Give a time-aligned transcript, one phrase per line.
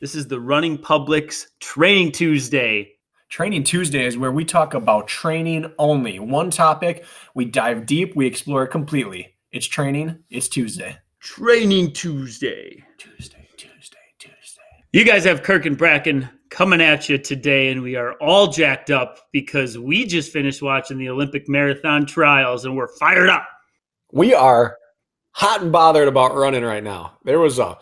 [0.00, 2.92] This is the Running Public's Training Tuesday.
[3.28, 6.18] Training Tuesday is where we talk about training only.
[6.18, 7.04] One topic,
[7.34, 9.34] we dive deep, we explore it completely.
[9.52, 10.96] It's training, it's Tuesday.
[11.20, 12.82] Training Tuesday.
[12.96, 14.62] Tuesday, Tuesday, Tuesday.
[14.94, 18.90] You guys have Kirk and Bracken coming at you today, and we are all jacked
[18.90, 23.46] up because we just finished watching the Olympic marathon trials and we're fired up.
[24.12, 24.78] We are
[25.32, 27.18] hot and bothered about running right now.
[27.24, 27.76] There was a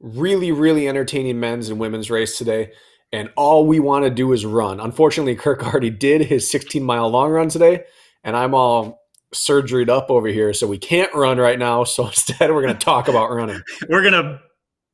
[0.00, 2.72] really, really entertaining men's and women's race today,
[3.12, 4.80] and all we want to do is run.
[4.80, 7.84] Unfortunately, Kirk already did his 16 mile long run today,
[8.24, 9.00] and I'm all
[9.32, 11.84] surgeried up over here, so we can't run right now.
[11.84, 13.62] So instead, we're going to talk about running.
[13.88, 14.40] We're going to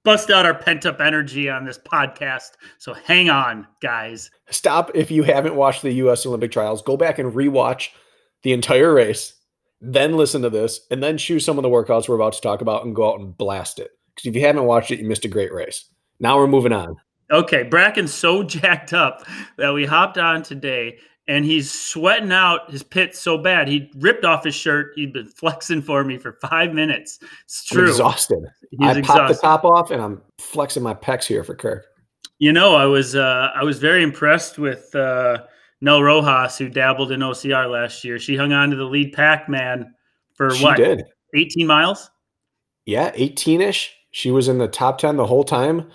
[0.05, 2.53] bust out our pent up energy on this podcast.
[2.79, 4.31] So hang on, guys.
[4.51, 6.25] Stop if you haven't watched the U.S.
[6.25, 6.81] Olympic trials.
[6.81, 7.89] Go back and rewatch
[8.45, 9.35] the entire race,
[9.81, 12.61] then listen to this, and then choose some of the workouts we're about to talk
[12.61, 13.91] about and go out and blast it.
[14.17, 15.85] Because if you haven't watched it, you missed a great race.
[16.19, 16.97] Now we're moving on.
[17.31, 19.25] Okay, Bracken's so jacked up
[19.59, 23.69] that we hopped on today and he's sweating out his pits so bad.
[23.69, 24.93] He ripped off his shirt.
[24.95, 27.19] He'd been flexing for me for five minutes.
[27.45, 27.85] It's true.
[27.85, 28.45] I'm exhausted.
[28.71, 29.21] He's I exhausted.
[29.21, 31.87] popped the top off and I'm flexing my pecs here for Kirk.
[32.39, 35.45] You know, I was uh, I was very impressed with uh,
[35.81, 38.19] Nell Rojas, who dabbled in OCR last year.
[38.19, 39.95] She hung on to the lead pack man
[40.35, 41.05] for She what, did.
[41.35, 42.11] 18 miles?
[42.85, 43.96] Yeah, 18 ish.
[44.17, 45.91] She was in the top 10 the whole time.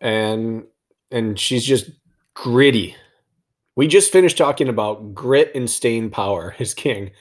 [0.00, 0.64] And
[1.12, 1.88] and she's just
[2.34, 2.96] gritty.
[3.76, 7.12] We just finished talking about grit and staying power is king,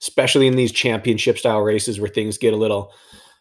[0.00, 2.94] especially in these championship style races where things get a little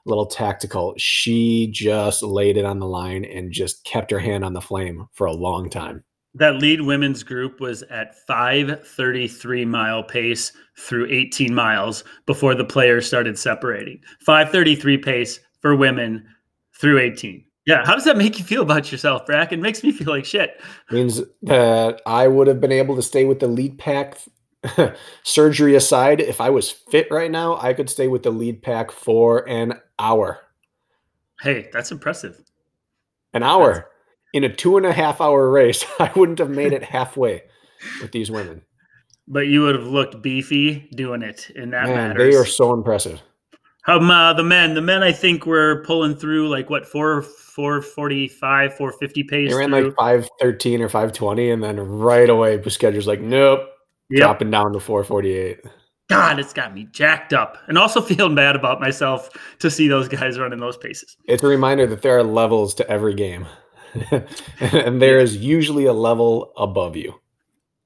[0.06, 0.96] little tactical.
[0.98, 5.08] She just laid it on the line and just kept her hand on the flame
[5.14, 6.04] for a long time.
[6.34, 13.08] That lead women's group was at 533 mile pace through 18 miles before the players
[13.08, 14.02] started separating.
[14.26, 16.26] 533 pace for women
[16.80, 17.44] through 18.
[17.66, 19.52] Yeah, how does that make you feel about yourself, Brack?
[19.52, 20.60] It Makes me feel like shit.
[20.90, 24.18] means that I would have been able to stay with the lead pack.
[25.24, 28.92] Surgery aside, if I was fit right now, I could stay with the lead pack
[28.92, 30.40] for an hour.
[31.42, 32.42] Hey, that's impressive.
[33.34, 33.90] An hour
[34.34, 35.86] in a two and a half hour race.
[36.00, 37.44] I wouldn't have made it halfway
[38.02, 38.64] with these women.
[39.28, 42.34] But you would have looked beefy doing it, and that Man, matters.
[42.34, 43.22] they are so impressive.
[43.90, 47.82] Um, uh, the men, the men, I think were pulling through like what four, four
[47.82, 49.52] forty-five, four fifty pace.
[49.52, 49.86] They ran through.
[49.86, 53.62] like five thirteen or five twenty, and then right away, Busquets like, nope,
[54.10, 54.22] Yep.
[54.22, 55.60] dropping down to four forty eight.
[56.10, 59.30] God, it's got me jacked up, and also feeling bad about myself
[59.60, 61.16] to see those guys running those paces.
[61.26, 63.46] It's a reminder that there are levels to every game,
[64.60, 67.14] and there is usually a level above you.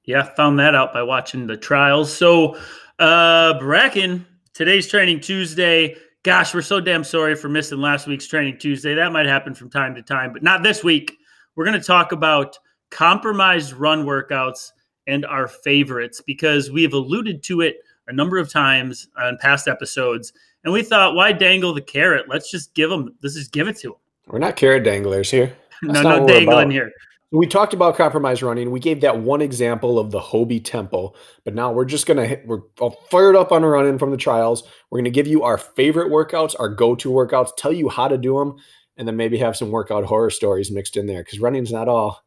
[0.06, 2.12] Yeah, found that out by watching the trials.
[2.14, 2.58] So,
[2.98, 5.96] uh, Bracken, today's Training Tuesday.
[6.22, 8.94] Gosh, we're so damn sorry for missing last week's Training Tuesday.
[8.94, 11.18] That might happen from time to time, but not this week.
[11.54, 12.56] We're going to talk about
[12.90, 14.70] compromised run workouts
[15.06, 19.68] and our favorites because we have alluded to it a number of times on past
[19.68, 20.32] episodes.
[20.62, 22.26] And we thought, why dangle the carrot?
[22.28, 23.96] Let's just give them, let's just give it to them.
[24.28, 25.54] We're not carrot danglers here.
[25.82, 26.92] No, no dangling here.
[27.30, 28.70] We talked about compromise running.
[28.70, 31.14] We gave that one example of the Hobie Tempo,
[31.44, 34.16] but now we're just gonna hit, we're all fired up on a running from the
[34.16, 34.62] trials.
[34.90, 38.38] We're gonna give you our favorite workouts, our go-to workouts, tell you how to do
[38.38, 38.56] them,
[38.96, 42.22] and then maybe have some workout horror stories mixed in there because running's not all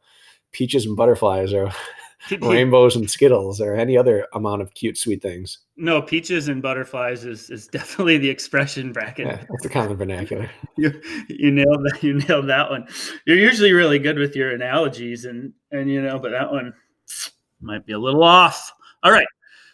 [0.52, 1.70] peaches and butterflies or
[2.40, 5.58] rainbows and skittles or any other amount of cute, sweet things.
[5.76, 9.26] No, peaches and butterflies is, is definitely the expression Bracken.
[9.26, 10.50] Yeah, that's the common vernacular.
[10.76, 10.92] You,
[11.28, 12.02] you nailed that.
[12.02, 12.86] You nailed that one.
[13.26, 16.72] You're usually really good with your analogies, and and you know, but that one
[17.60, 18.72] might be a little off.
[19.02, 19.26] All right,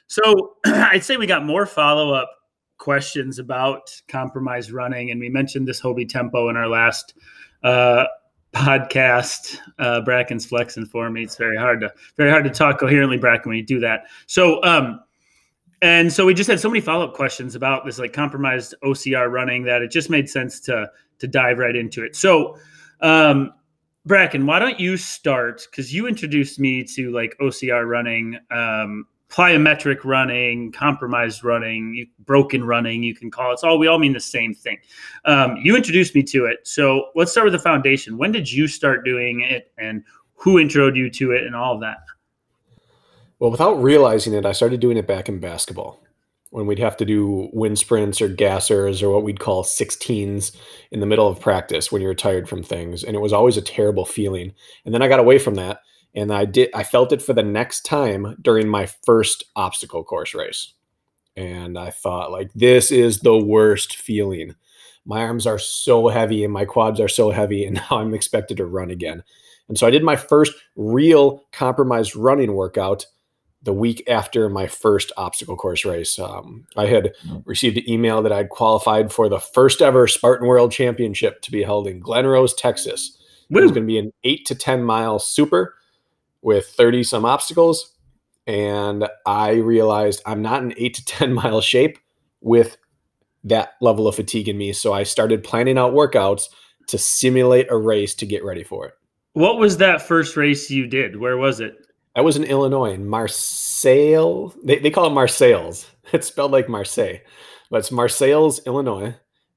[0.06, 2.30] so I'd say we got more follow up
[2.78, 7.14] questions about compromised running, and we mentioned this Hobie tempo in our last
[7.62, 8.06] uh,
[8.54, 9.58] podcast.
[9.78, 11.22] Uh, Bracken's flexing for me.
[11.22, 14.04] It's very hard to very hard to talk coherently, Bracken, when you do that.
[14.26, 15.00] So, um,
[15.82, 19.30] and so we just had so many follow up questions about this like compromised OCR
[19.30, 22.16] running that it just made sense to to dive right into it.
[22.16, 22.56] So,
[23.00, 23.52] um,
[24.06, 25.66] Bracken, why don't you start?
[25.70, 33.02] Because you introduced me to like OCR running, um, plyometric running, compromised running, broken running.
[33.02, 33.54] You can call it.
[33.54, 34.78] It's all we all mean the same thing.
[35.24, 36.58] Um, you introduced me to it.
[36.64, 38.18] So let's start with the foundation.
[38.18, 40.04] When did you start doing it, and
[40.34, 41.98] who introed you to it and all of that?
[43.38, 46.00] Well, without realizing it, I started doing it back in basketball
[46.50, 50.56] when we'd have to do wind sprints or gassers or what we'd call 16s
[50.92, 53.02] in the middle of practice when you're tired from things.
[53.02, 54.52] And it was always a terrible feeling.
[54.84, 55.80] And then I got away from that
[56.14, 60.34] and I did I felt it for the next time during my first obstacle course
[60.34, 60.72] race.
[61.36, 64.54] And I thought like this is the worst feeling.
[65.04, 68.56] My arms are so heavy and my quads are so heavy and now I'm expected
[68.58, 69.22] to run again.
[69.68, 73.06] And so I did my first real compromised running workout
[73.62, 76.18] the week after my first obstacle course race.
[76.18, 77.14] Um, I had
[77.46, 81.62] received an email that I'd qualified for the first ever Spartan World Championship to be
[81.62, 83.18] held in Glen Rose, Texas.
[83.48, 83.60] Woo.
[83.60, 85.74] It was going to be an eight to 10 mile super
[86.44, 87.92] with 30 some obstacles.
[88.46, 91.98] And I realized I'm not in eight to 10 mile shape
[92.40, 92.76] with
[93.42, 94.72] that level of fatigue in me.
[94.72, 96.44] So I started planning out workouts
[96.88, 98.94] to simulate a race to get ready for it.
[99.32, 101.18] What was that first race you did?
[101.18, 101.74] Where was it?
[102.14, 104.54] I was in Illinois, in Marseille.
[104.62, 105.86] They, they call it Marseilles.
[106.12, 107.20] It's spelled like Marseille,
[107.70, 109.16] but it's Marseilles, Illinois.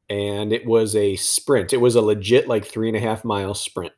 [0.10, 1.74] And it was a sprint.
[1.74, 3.92] It was a legit like three and a half mile sprint.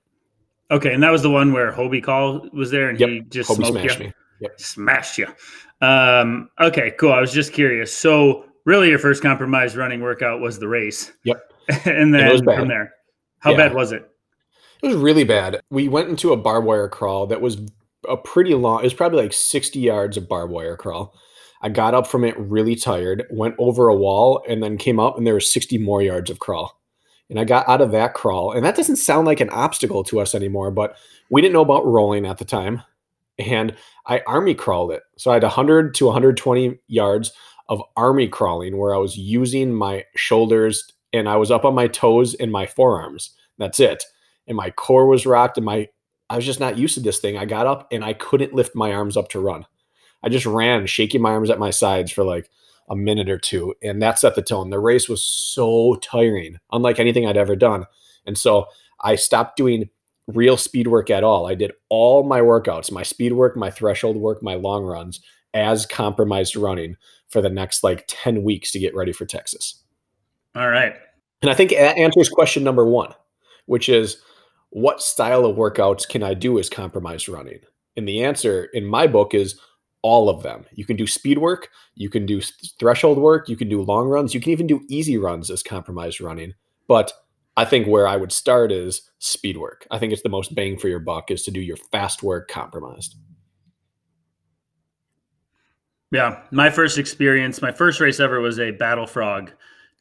[0.72, 3.10] Okay, and that was the one where Hobie Call was there, and yep.
[3.10, 4.06] he just Hobie smashed you.
[4.06, 4.14] me.
[4.42, 4.60] Yep.
[4.60, 5.28] Smashed you.
[5.82, 7.12] Um, okay, cool.
[7.12, 7.94] I was just curious.
[7.96, 11.12] So, really, your first compromised running workout was the race.
[11.24, 11.42] Yep.
[11.86, 12.94] and then from there,
[13.40, 13.58] how yeah.
[13.58, 14.10] bad was it?
[14.82, 15.62] It was really bad.
[15.70, 17.58] We went into a barbed wire crawl that was
[18.08, 18.80] a pretty long.
[18.82, 21.14] It was probably like sixty yards of barbed wire crawl.
[21.62, 25.18] I got up from it really tired, went over a wall, and then came up,
[25.18, 26.79] and there was sixty more yards of crawl.
[27.30, 30.20] And I got out of that crawl, and that doesn't sound like an obstacle to
[30.20, 30.96] us anymore, but
[31.30, 32.82] we didn't know about rolling at the time,
[33.38, 33.76] and
[34.08, 35.04] I army crawled it.
[35.18, 37.32] So I had 100 to 120 yards
[37.70, 41.88] of army crawling where I was using my shoulders and I was up on my
[41.88, 43.32] toes and my forearms.
[43.58, 44.04] That's it.
[44.48, 45.88] And my core was rocked and my
[46.32, 47.38] I was just not used to this thing.
[47.38, 49.66] I got up and I couldn't lift my arms up to run.
[50.22, 52.50] I just ran, shaking my arms at my sides for like
[52.90, 54.70] a minute or two, and that set the tone.
[54.70, 57.86] The race was so tiring, unlike anything I'd ever done.
[58.26, 58.66] And so
[59.02, 59.90] I stopped doing
[60.28, 61.48] real speed work at all.
[61.48, 65.22] I did all my workouts, my speed work, my threshold work, my long runs
[65.54, 66.96] as compromised running
[67.30, 69.84] for the next like 10 weeks to get ready for Texas.
[70.56, 70.96] All right.
[71.42, 73.14] And I think that answers question number one,
[73.66, 74.18] which is
[74.72, 77.60] what style of workouts can I do as compromised running?
[77.96, 79.60] And the answer in my book is
[80.02, 80.66] all of them.
[80.74, 82.42] You can do speed work, you can do
[82.80, 86.22] threshold work, you can do long runs, you can even do easy runs as compromised
[86.22, 86.54] running.
[86.88, 87.12] But
[87.58, 89.86] I think where I would start is speed work.
[89.92, 92.50] I think it's the most bang for your buck is to do your fast work
[92.50, 93.16] compromised.
[96.12, 99.52] Yeah, my first experience, my first race ever was a battle frog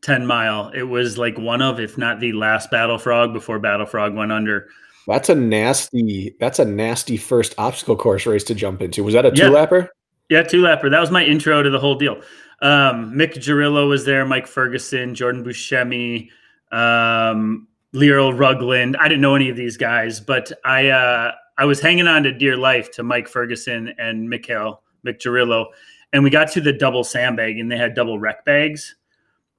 [0.03, 0.71] 10 mile.
[0.75, 4.33] It was like one of, if not the last Battle Frog before Battle Frog went
[4.33, 4.69] under.
[5.08, 9.02] That's a nasty, that's a nasty first obstacle course race to jump into.
[9.02, 9.49] Was that a two yeah.
[9.49, 9.88] lapper?
[10.28, 10.90] Yeah, two lapper.
[10.90, 12.16] That was my intro to the whole deal.
[12.60, 16.28] Um, Mick Girillo was there, Mike Ferguson, Jordan Buscemi,
[16.70, 18.96] um, Rugland.
[18.99, 22.32] I didn't know any of these guys, but I uh, I was hanging on to
[22.32, 25.69] dear life to Mike Ferguson and Mikhail Mick Girillo,
[26.12, 28.94] and we got to the double sandbag, and they had double wreck bags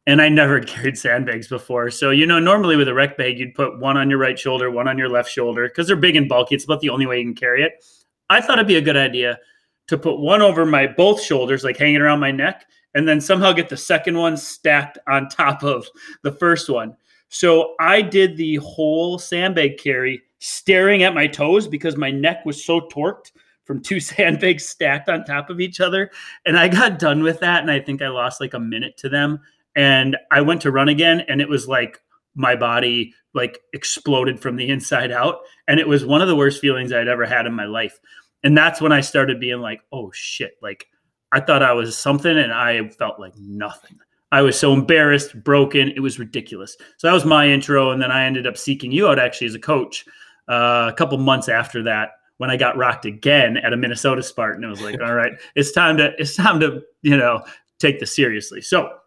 [0.09, 1.91] and I never carried sandbags before.
[1.91, 4.71] So, you know, normally with a Wreck Bag, you'd put one on your right shoulder,
[4.71, 6.55] one on your left shoulder because they're big and bulky.
[6.55, 7.85] It's about the only way you can carry it.
[8.29, 9.37] I thought it'd be a good idea
[9.87, 13.51] to put one over my both shoulders, like hanging around my neck, and then somehow
[13.51, 15.87] get the second one stacked on top of
[16.23, 16.95] the first one.
[17.29, 22.65] So I did the whole sandbag carry staring at my toes because my neck was
[22.65, 23.31] so torqued
[23.65, 26.09] from two sandbags stacked on top of each other.
[26.47, 27.61] And I got done with that.
[27.61, 29.39] And I think I lost like a minute to them
[29.79, 32.01] and I went to run again and it was like
[32.35, 36.59] my body like exploded from the inside out and it was one of the worst
[36.59, 37.97] feelings I'd ever had in my life.
[38.43, 40.87] And that's when I started being like, "Oh shit, like
[41.31, 43.97] I thought I was something and I felt like nothing."
[44.31, 45.89] I was so embarrassed, broken.
[45.89, 46.77] It was ridiculous.
[46.97, 47.91] So that was my intro.
[47.91, 50.05] And then I ended up seeking you out actually as a coach
[50.47, 54.63] uh, a couple months after that when I got rocked again at a Minnesota Spartan.
[54.63, 57.43] It was like, all right, it's time to, it's time to, you know,
[57.79, 58.61] take this seriously.
[58.61, 58.98] So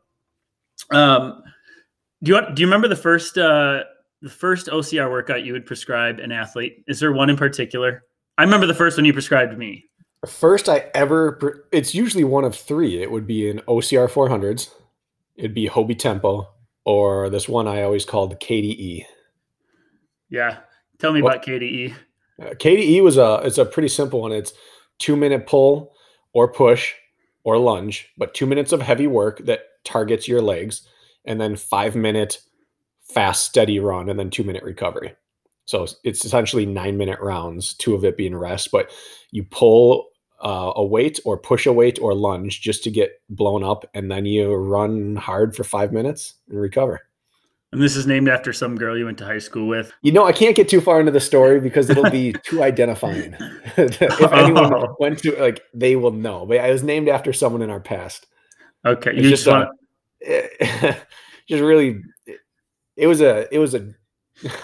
[0.93, 1.43] um,
[2.23, 3.83] do you want, do you remember the first uh,
[4.21, 6.85] the first OCR workout you would prescribe an athlete?
[6.87, 8.05] Is there one in particular?
[8.39, 9.85] I remember the first one you prescribed me.
[10.27, 13.03] First I ever it's usually one of three.
[13.03, 14.69] It would be an OCR 400s,
[15.37, 16.49] it'd be Hobie Tempo,
[16.85, 19.05] or this one I always called KDE.
[20.31, 20.59] Yeah,
[20.99, 21.95] tell me well, about KDE.
[22.41, 24.33] Uh, KDE was a it's a pretty simple one.
[24.33, 24.53] It's
[24.99, 25.93] two minute pull
[26.33, 26.93] or push
[27.45, 30.87] or lunge, but two minutes of heavy work that targets your legs,
[31.25, 32.41] and then five minute
[33.03, 35.15] fast, steady run, and then two minute recovery.
[35.65, 38.91] So it's essentially nine minute rounds, two of it being rest, but
[39.31, 40.09] you pull
[40.43, 44.11] uh, a weight or push a weight or lunge just to get blown up, and
[44.11, 47.03] then you run hard for five minutes and recover.
[47.73, 49.93] And this is named after some girl you went to high school with.
[50.03, 53.35] You know, I can't get too far into the story because it'll be too identifying.
[53.77, 54.95] if anyone oh.
[55.01, 56.45] went to like, they will know.
[56.45, 58.27] But I was named after someone in our past.
[58.85, 59.69] Okay, it's you just, just, uh,
[60.83, 60.97] want...
[61.49, 62.03] just really,
[62.97, 63.95] it was a, it was a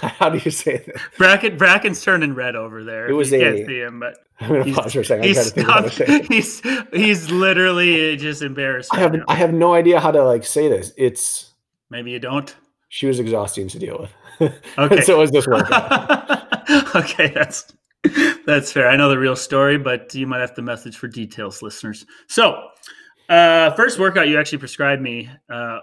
[0.00, 0.96] How do you say that?
[1.16, 3.08] Bracken Bracken's turning red over there.
[3.08, 5.24] It was you a, can't see him, but I'm gonna pause for a second.
[5.24, 6.60] He's, stopped, he's
[6.92, 8.90] he's literally just embarrassed.
[8.92, 10.92] I have I have no idea how to like say this.
[10.96, 11.52] It's
[11.90, 12.54] maybe you don't.
[12.88, 14.12] She was exhausting to deal with.
[14.78, 16.94] Okay, so was this workout.
[16.94, 17.72] okay, that's
[18.46, 18.88] that's fair.
[18.88, 22.06] I know the real story, but you might have to message for details, listeners.
[22.28, 22.68] So,
[23.28, 25.80] uh, first workout you actually prescribed me uh,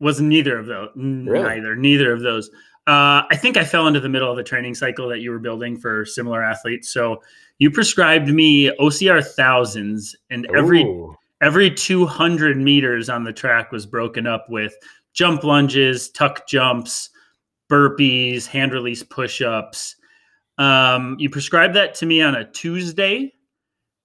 [0.00, 0.90] was neither of those.
[0.94, 1.42] Really?
[1.42, 2.50] Neither, neither of those.
[2.86, 5.38] Uh, I think I fell into the middle of a training cycle that you were
[5.38, 6.92] building for similar athletes.
[6.92, 7.22] So
[7.58, 11.16] you prescribed me OCR thousands, and every Ooh.
[11.40, 14.76] every 200 meters on the track was broken up with
[15.14, 17.08] jump lunges, tuck jumps,
[17.70, 19.96] burpees, hand release push ups.
[20.58, 23.32] Um, you prescribed that to me on a Tuesday,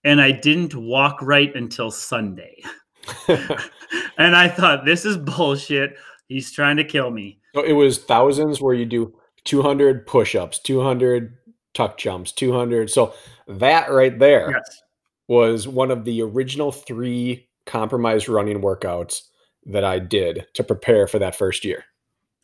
[0.03, 2.55] and I didn't walk right until Sunday.
[3.27, 5.97] and I thought, this is bullshit.
[6.27, 7.39] He's trying to kill me.
[7.55, 9.13] So it was thousands where you do
[9.45, 11.35] 200 push ups, 200
[11.73, 12.89] tuck jumps, 200.
[12.89, 13.13] So
[13.47, 14.81] that right there yes.
[15.27, 19.21] was one of the original three compromised running workouts
[19.69, 21.85] that I did to prepare for that first year.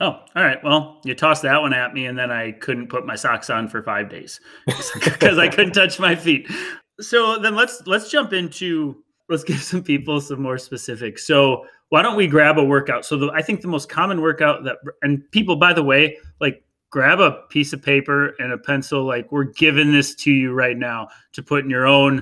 [0.01, 0.61] Oh, all right.
[0.63, 3.69] Well, you tossed that one at me, and then I couldn't put my socks on
[3.69, 4.39] for five days
[4.93, 6.49] because I couldn't touch my feet.
[6.99, 11.25] So then let's let's jump into let's give some people some more specifics.
[11.25, 13.05] So why don't we grab a workout?
[13.05, 16.63] So the, I think the most common workout that and people, by the way, like
[16.89, 19.05] grab a piece of paper and a pencil.
[19.05, 22.21] Like we're giving this to you right now to put in your own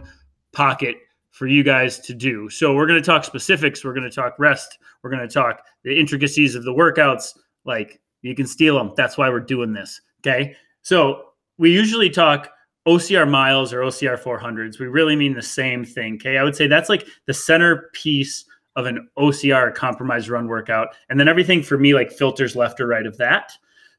[0.51, 0.97] pocket
[1.33, 2.47] for you guys to do.
[2.47, 3.83] So we're going to talk specifics.
[3.83, 4.77] We're going to talk rest.
[5.01, 7.35] We're going to talk the intricacies of the workouts.
[7.65, 8.93] Like you can steal them.
[8.95, 9.99] That's why we're doing this.
[10.21, 10.55] Okay.
[10.83, 11.23] So
[11.57, 12.51] we usually talk
[12.87, 16.15] OCR miles or OCR 400s, we really mean the same thing.
[16.15, 16.37] Okay.
[16.37, 20.89] I would say that's like the centerpiece of an OCR compromised run workout.
[21.09, 23.53] And then everything for me like filters left or right of that.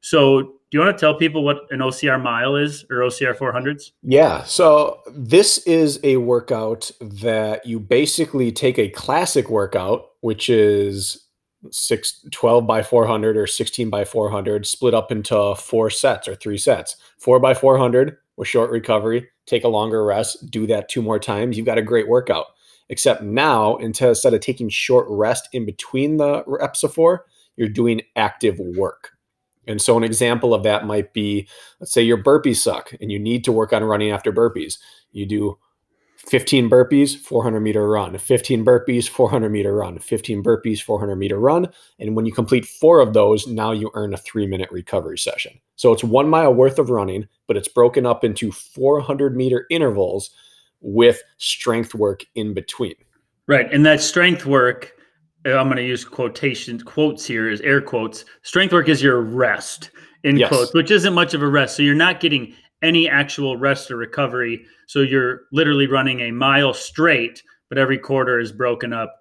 [0.04, 3.92] So do you want to tell people what an OCR mile is or OCR 400s?
[4.02, 4.44] Yeah.
[4.44, 11.26] So this is a workout that you basically take a classic workout, which is
[11.70, 16.58] six, 12 by 400 or 16 by 400, split up into four sets or three
[16.58, 16.96] sets.
[17.16, 21.56] Four by 400 with short recovery, take a longer rest, do that two more times,
[21.56, 22.44] you've got a great workout.
[22.90, 27.24] Except now, instead of taking short rest in between the reps of four,
[27.56, 29.13] you're doing active work.
[29.66, 31.48] And so, an example of that might be
[31.80, 34.78] let's say your burpees suck and you need to work on running after burpees.
[35.12, 35.58] You do
[36.26, 41.68] 15 burpees, 400 meter run, 15 burpees, 400 meter run, 15 burpees, 400 meter run.
[41.98, 45.60] And when you complete four of those, now you earn a three minute recovery session.
[45.76, 50.30] So it's one mile worth of running, but it's broken up into 400 meter intervals
[50.80, 52.94] with strength work in between.
[53.46, 53.70] Right.
[53.72, 54.92] And that strength work,
[55.46, 58.24] I'm going to use quotation quotes here is air quotes.
[58.42, 59.90] Strength work is your rest
[60.22, 60.48] in yes.
[60.48, 61.76] quotes, which isn't much of a rest.
[61.76, 64.64] So you're not getting any actual rest or recovery.
[64.86, 69.14] So you're literally running a mile straight, but every quarter is broken up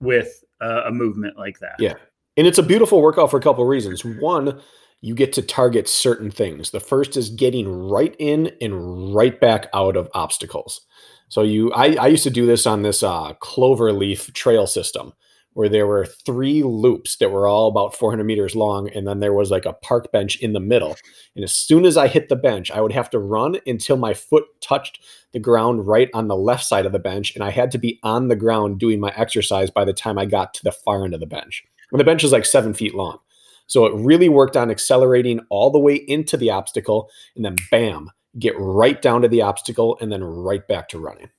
[0.00, 1.76] with uh, a movement like that.
[1.78, 1.94] Yeah.
[2.36, 4.04] And it's a beautiful workout for a couple of reasons.
[4.04, 4.60] One,
[5.00, 6.70] you get to target certain things.
[6.70, 10.80] The first is getting right in and right back out of obstacles.
[11.28, 15.12] So you, I, I used to do this on this uh, clover leaf trail system
[15.58, 18.88] where there were three loops that were all about 400 meters long.
[18.90, 20.96] And then there was like a park bench in the middle.
[21.34, 24.14] And as soon as I hit the bench, I would have to run until my
[24.14, 25.00] foot touched
[25.32, 27.34] the ground right on the left side of the bench.
[27.34, 30.26] And I had to be on the ground doing my exercise by the time I
[30.26, 31.64] got to the far end of the bench.
[31.90, 33.18] And the bench is like seven feet long.
[33.66, 38.12] So it really worked on accelerating all the way into the obstacle and then bam,
[38.38, 41.30] get right down to the obstacle and then right back to running.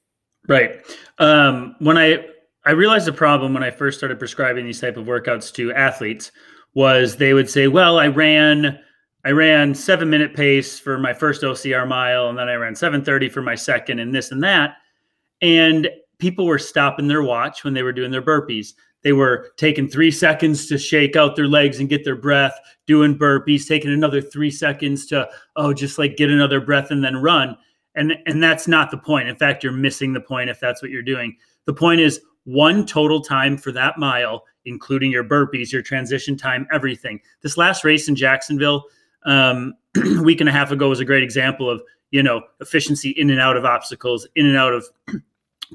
[0.45, 0.85] Right.
[1.19, 2.25] Um, when I
[2.65, 6.31] I realized the problem when I first started prescribing these type of workouts to athletes
[6.73, 8.79] was they would say, "Well, I ran
[9.25, 13.29] I ran 7 minute pace for my first OCR mile and then I ran 730
[13.29, 14.75] for my second and this and that."
[15.41, 15.89] And
[16.19, 18.73] people were stopping their watch when they were doing their burpees.
[19.03, 23.17] They were taking 3 seconds to shake out their legs and get their breath, doing
[23.17, 27.57] burpees, taking another 3 seconds to oh, just like get another breath and then run.
[27.95, 29.29] And and that's not the point.
[29.29, 31.37] In fact, you're missing the point if that's what you're doing.
[31.65, 36.67] The point is one total time for that mile, including your burpees, your transition time,
[36.71, 37.19] everything.
[37.41, 38.85] This last race in Jacksonville,
[39.25, 39.73] um,
[40.23, 41.81] week and a half ago was a great example of
[42.11, 44.85] you know efficiency in and out of obstacles, in and out of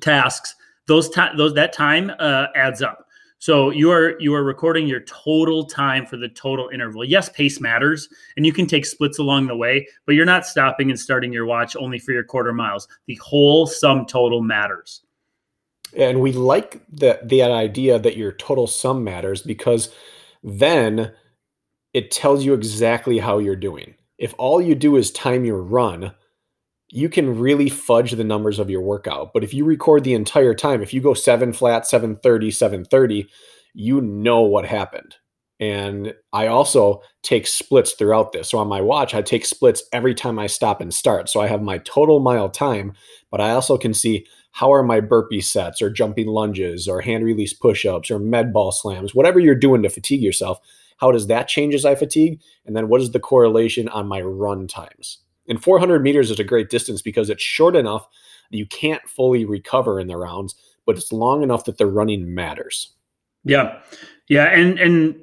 [0.00, 0.54] tasks.
[0.86, 3.06] Those time, those that time uh, adds up.
[3.38, 7.04] So you are you are recording your total time for the total interval.
[7.04, 10.90] Yes, pace matters, and you can take splits along the way, but you're not stopping
[10.90, 12.88] and starting your watch only for your quarter miles.
[13.06, 15.02] The whole sum total matters.
[15.96, 19.94] And we like that that idea that your total sum matters because
[20.42, 21.12] then
[21.92, 23.94] it tells you exactly how you're doing.
[24.18, 26.12] If all you do is time your run,
[26.88, 29.32] you can really fudge the numbers of your workout.
[29.32, 33.28] But if you record the entire time, if you go seven flat, 730, 730,
[33.74, 35.16] you know what happened.
[35.60, 38.50] And I also take splits throughout this.
[38.50, 41.28] So on my watch, I take splits every time I stop and start.
[41.28, 42.92] So I have my total mile time,
[43.30, 47.24] but I also can see how are my burpee sets or jumping lunges or hand
[47.24, 50.60] release push ups or med ball slams, whatever you're doing to fatigue yourself.
[50.98, 52.40] How does that change as I fatigue?
[52.64, 55.18] And then what is the correlation on my run times?
[55.48, 58.06] And 400 meters is a great distance because it's short enough
[58.50, 60.54] you can't fully recover in the rounds,
[60.86, 62.92] but it's long enough that the running matters.
[63.42, 63.80] Yeah.
[64.28, 64.44] Yeah.
[64.44, 65.20] And, and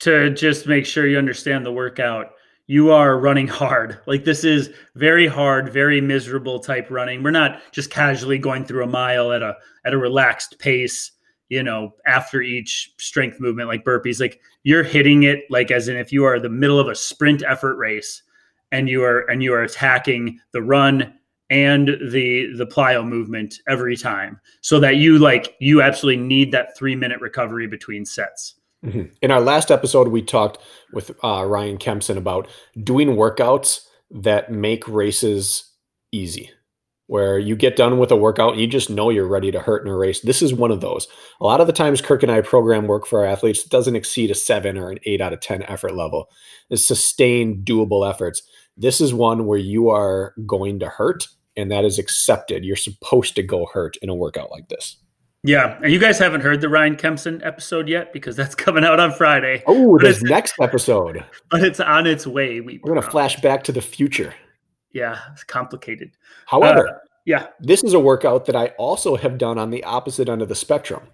[0.00, 2.32] to just make sure you understand the workout,
[2.68, 3.98] you are running hard.
[4.06, 7.22] Like this is very hard, very miserable type running.
[7.22, 11.10] We're not just casually going through a mile at a at a relaxed pace,
[11.48, 14.20] you know, after each strength movement like burpees.
[14.20, 17.42] Like you're hitting it like as in if you are the middle of a sprint
[17.42, 18.22] effort race
[18.70, 21.14] and you are and you are attacking the run
[21.48, 26.76] and the the plyo movement every time so that you like you absolutely need that
[26.76, 28.56] 3 minute recovery between sets.
[28.84, 29.14] Mm-hmm.
[29.22, 30.58] In our last episode, we talked
[30.92, 32.48] with uh, Ryan Kempson about
[32.82, 33.80] doing workouts
[34.10, 35.72] that make races
[36.12, 36.50] easy,
[37.06, 39.84] where you get done with a workout and you just know you're ready to hurt
[39.84, 40.20] in a race.
[40.20, 41.08] This is one of those.
[41.40, 43.96] A lot of the times, Kirk and I program work for our athletes that doesn't
[43.96, 46.28] exceed a seven or an eight out of 10 effort level.
[46.70, 48.42] It's sustained, doable efforts.
[48.76, 52.64] This is one where you are going to hurt, and that is accepted.
[52.64, 54.98] You're supposed to go hurt in a workout like this.
[55.44, 59.00] Yeah, and you guys haven't heard the Ryan Kempson episode yet because that's coming out
[59.00, 59.62] on Friday.
[59.66, 61.24] Oh, this next episode.
[61.50, 62.60] But it's on its way.
[62.60, 64.34] We, are going to flash back to the future.
[64.92, 66.10] Yeah, it's complicated.
[66.46, 66.92] However, uh,
[67.24, 70.48] yeah, this is a workout that I also have done on the opposite end of
[70.48, 71.08] the spectrum.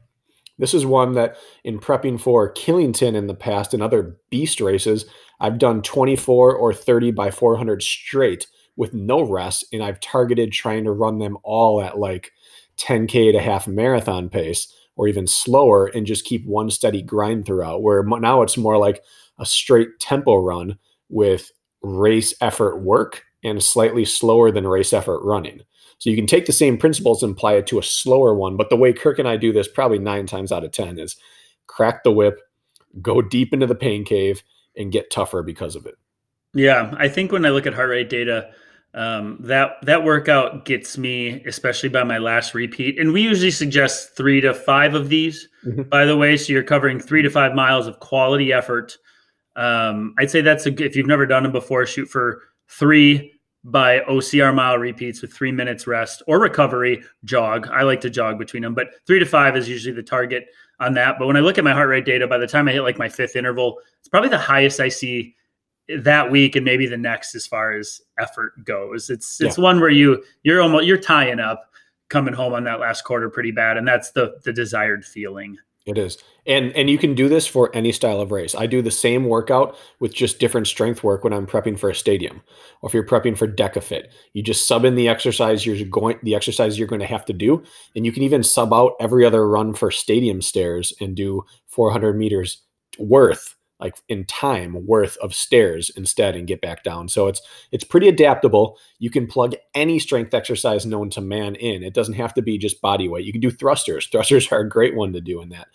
[0.59, 5.07] This is one that, in prepping for Killington in the past and other beast races,
[5.41, 8.47] I've done 24 or 30 by 400 straight
[8.77, 12.33] with no rest, and I've targeted trying to run them all at like
[12.77, 17.83] 10K to half marathon pace or even slower and just keep one steady grind throughout.
[17.83, 19.03] Where now it's more like
[19.39, 21.51] a straight tempo run with
[21.83, 25.61] race effort work and slightly slower than race effort running.
[25.99, 28.57] So you can take the same principles and apply it to a slower one.
[28.57, 31.17] But the way Kirk and I do this, probably nine times out of 10, is
[31.67, 32.41] crack the whip,
[33.01, 34.43] go deep into the pain cave,
[34.77, 35.97] and get tougher because of it.
[36.53, 36.95] Yeah.
[36.99, 38.51] I think when I look at heart rate data,
[38.95, 42.99] um, that that workout gets me, especially by my last repeat.
[42.99, 45.83] And we usually suggest three to five of these, mm-hmm.
[45.83, 46.37] by the way.
[46.37, 48.97] So you're covering three to five miles of quality effort.
[49.57, 53.33] Um, I'd say that's a if you've never done them before, shoot for three
[53.65, 57.69] by OCR mile repeats with three minutes rest or recovery jog.
[57.73, 60.47] I like to jog between them, but three to five is usually the target
[60.81, 61.19] on that.
[61.19, 62.99] But when I look at my heart rate data, by the time I hit like
[62.99, 65.35] my fifth interval, it's probably the highest I see
[65.99, 69.11] that week and maybe the next as far as effort goes.
[69.11, 69.65] It's it's yeah.
[69.65, 71.71] one where you you're almost you're tying up
[72.09, 75.59] coming home on that last quarter pretty bad and that's the the desired feeling.
[75.87, 76.17] It is.
[76.47, 78.55] And and you can do this for any style of race.
[78.55, 81.95] I do the same workout with just different strength work when I'm prepping for a
[81.95, 82.43] stadium.
[82.81, 86.19] Or if you're prepping for DEKA FIT, you just sub in the exercise you're going
[86.23, 87.63] the exercise you're going to have to do
[87.95, 92.17] and you can even sub out every other run for stadium stairs and do 400
[92.17, 92.63] meters
[92.99, 97.09] worth like in time worth of stairs instead and get back down.
[97.09, 98.79] So it's it's pretty adaptable.
[98.99, 101.83] You can plug any strength exercise known to man in.
[101.83, 103.25] It doesn't have to be just body weight.
[103.25, 104.09] You can do thrusters.
[104.13, 105.69] Thrusters are a great one to do in that.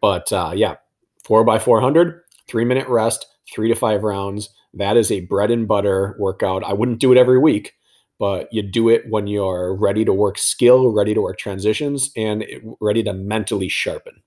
[0.00, 0.76] But uh, yeah,
[1.22, 4.50] four by 400, three minute rest, three to five rounds.
[4.72, 6.64] That is a bread and butter workout.
[6.64, 7.74] I wouldn't do it every week,
[8.18, 12.44] but you do it when you're ready to work skill, ready to work transitions, and
[12.80, 14.22] ready to mentally sharpen.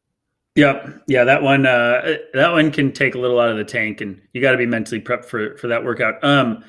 [0.58, 1.04] Yep.
[1.08, 4.20] Yeah, that one uh that one can take a little out of the tank and
[4.34, 6.24] you got to be mentally prepped for for that workout.
[6.24, 6.64] Um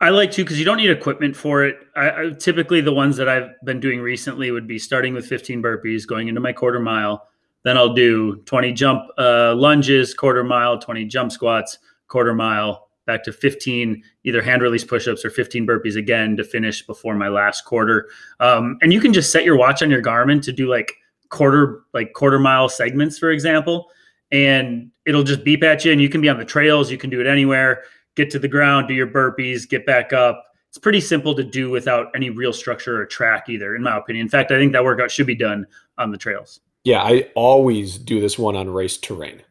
[0.00, 1.76] I like to because you don't need equipment for it.
[1.94, 5.62] I, I, typically the ones that I've been doing recently would be starting with 15
[5.62, 7.28] burpees, going into my quarter mile.
[7.62, 11.78] Then I'll do 20 jump uh, lunges, quarter mile, 20 jump squats,
[12.08, 16.84] quarter mile, back to 15 either hand release push-ups or 15 burpees again to finish
[16.84, 18.08] before my last quarter.
[18.40, 20.96] Um, and you can just set your watch on your Garmin to do like
[21.30, 23.90] quarter like quarter mile segments, for example,
[24.30, 25.92] and it'll just beep at you.
[25.92, 27.84] And you can be on the trails, you can do it anywhere.
[28.14, 30.44] get to the ground, do your burpees, get back up.
[30.68, 34.24] It's pretty simple to do without any real structure or track either, in my opinion.
[34.24, 35.66] In fact, I think that workout should be done
[35.98, 36.60] on the trails.
[36.82, 39.42] Yeah, I always do this one on race terrain.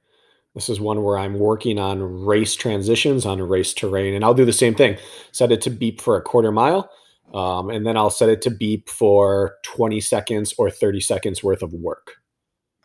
[0.53, 4.45] This is one where I'm working on race transitions on race terrain, and I'll do
[4.45, 4.97] the same thing.
[5.31, 6.91] Set it to beep for a quarter mile,
[7.33, 11.61] um, and then I'll set it to beep for 20 seconds or 30 seconds worth
[11.61, 12.15] of work.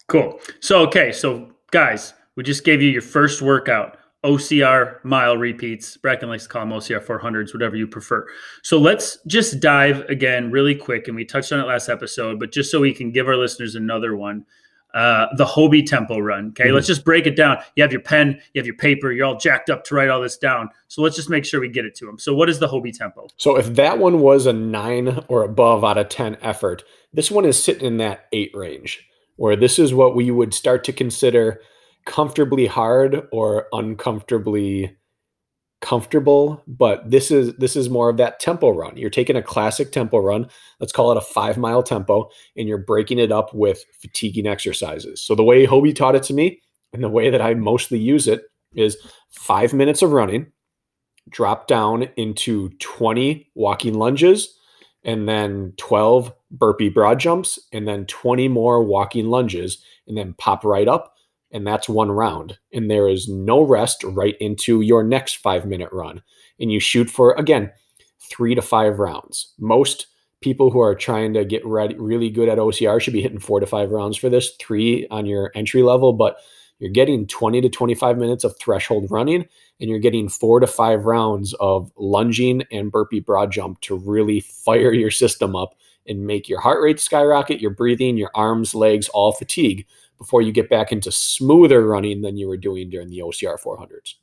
[0.08, 0.40] Cool.
[0.60, 3.98] So, okay, so guys, we just gave you your first workout.
[4.24, 5.96] OCR mile repeats.
[5.96, 8.26] Bracken likes to call them OCR 400s, whatever you prefer.
[8.62, 11.06] So let's just dive again really quick.
[11.06, 13.76] And we touched on it last episode, but just so we can give our listeners
[13.76, 14.44] another one
[14.94, 16.48] uh, the Hobie tempo run.
[16.48, 16.74] Okay, mm-hmm.
[16.74, 17.58] let's just break it down.
[17.76, 20.20] You have your pen, you have your paper, you're all jacked up to write all
[20.20, 20.70] this down.
[20.88, 22.18] So let's just make sure we get it to them.
[22.18, 23.28] So, what is the Hobie tempo?
[23.36, 27.44] So, if that one was a nine or above out of 10 effort, this one
[27.44, 31.60] is sitting in that eight range, where this is what we would start to consider
[32.06, 34.96] comfortably hard or uncomfortably
[35.80, 38.96] comfortable but this is this is more of that tempo run.
[38.96, 40.48] You're taking a classic tempo run.
[40.80, 45.20] Let's call it a five mile tempo and you're breaking it up with fatiguing exercises.
[45.20, 46.60] So the way hobie taught it to me
[46.92, 48.42] and the way that i mostly use it
[48.74, 48.96] is
[49.30, 50.46] five minutes of running
[51.28, 54.54] drop down into 20 walking lunges
[55.04, 60.64] and then 12 burpee broad jumps and then 20 more walking lunges and then pop
[60.64, 61.14] right up
[61.50, 62.58] and that's one round.
[62.72, 66.22] And there is no rest right into your next five minute run.
[66.60, 67.70] And you shoot for, again,
[68.30, 69.54] three to five rounds.
[69.58, 70.06] Most
[70.40, 73.60] people who are trying to get ready, really good at OCR should be hitting four
[73.60, 76.12] to five rounds for this, three on your entry level.
[76.12, 76.36] But
[76.78, 79.46] you're getting 20 to 25 minutes of threshold running,
[79.80, 84.40] and you're getting four to five rounds of lunging and burpee broad jump to really
[84.40, 85.74] fire your system up
[86.06, 89.86] and make your heart rate skyrocket, your breathing, your arms, legs all fatigue
[90.18, 94.14] before you get back into smoother running than you were doing during the OCR 400s.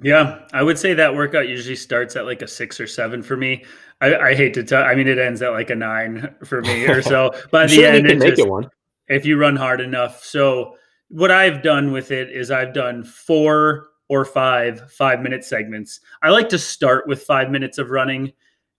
[0.00, 3.36] Yeah, I would say that workout usually starts at like a six or seven for
[3.36, 3.64] me.
[4.00, 4.84] I, I hate to tell.
[4.84, 7.32] I mean, it ends at like a nine for me or so.
[7.50, 8.70] By the end, it just, it one.
[9.08, 10.22] if you run hard enough.
[10.22, 10.76] So
[11.08, 16.00] what I've done with it is I've done four or five five minute segments.
[16.22, 18.32] I like to start with five minutes of running,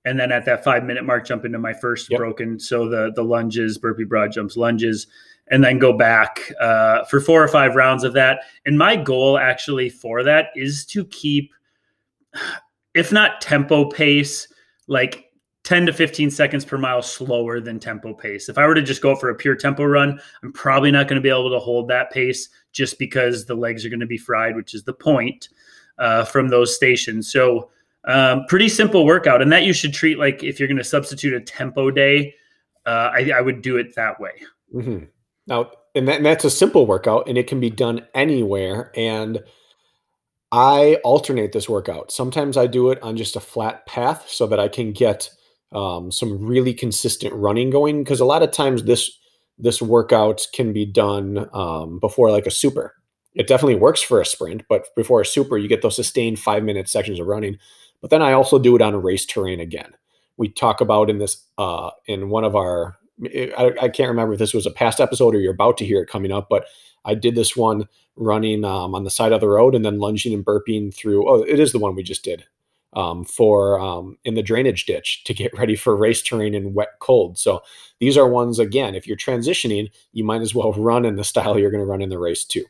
[0.05, 2.17] and then at that five minute mark, jump into my first yep.
[2.17, 2.57] broken.
[2.57, 5.07] So the the lunges, burpee broad jumps, lunges,
[5.51, 8.41] and then go back uh, for four or five rounds of that.
[8.65, 11.51] And my goal actually for that is to keep,
[12.93, 14.47] if not tempo pace,
[14.87, 15.25] like
[15.63, 18.49] 10 to 15 seconds per mile slower than tempo pace.
[18.49, 21.21] If I were to just go for a pure tempo run, I'm probably not going
[21.21, 24.17] to be able to hold that pace just because the legs are going to be
[24.17, 25.49] fried, which is the point
[25.97, 27.31] uh, from those stations.
[27.31, 27.69] So,
[28.05, 29.41] um, pretty simple workout.
[29.41, 32.33] And that you should treat like if you're going to substitute a tempo day,
[32.85, 34.31] uh, I, I, would do it that way.
[34.73, 35.05] Mm-hmm.
[35.49, 38.91] Now, and, that, and that's a simple workout and it can be done anywhere.
[38.95, 39.43] And
[40.51, 42.11] I alternate this workout.
[42.11, 45.29] Sometimes I do it on just a flat path so that I can get
[45.71, 48.03] um, some really consistent running going.
[48.03, 49.11] Because a lot of times this
[49.61, 52.95] this workout can be done um, before like a super.
[53.35, 56.63] It definitely works for a sprint, but before a super, you get those sustained five
[56.63, 57.57] minute sections of running.
[58.01, 59.93] But then I also do it on a race terrain again.
[60.37, 64.39] We talk about in this uh, in one of our I, I, can't remember if
[64.39, 66.65] this was a past episode or you're about to hear it coming up, but
[67.05, 70.33] I did this one running um, on the side of the road and then lunging
[70.33, 71.29] and burping through.
[71.29, 72.45] Oh, it is the one we just did
[72.93, 76.99] um, for um, in the drainage ditch to get ready for race terrain and wet
[76.99, 77.37] cold.
[77.37, 77.61] So
[77.99, 78.95] these are ones again.
[78.95, 82.01] If you're transitioning, you might as well run in the style you're going to run
[82.01, 82.65] in the race too.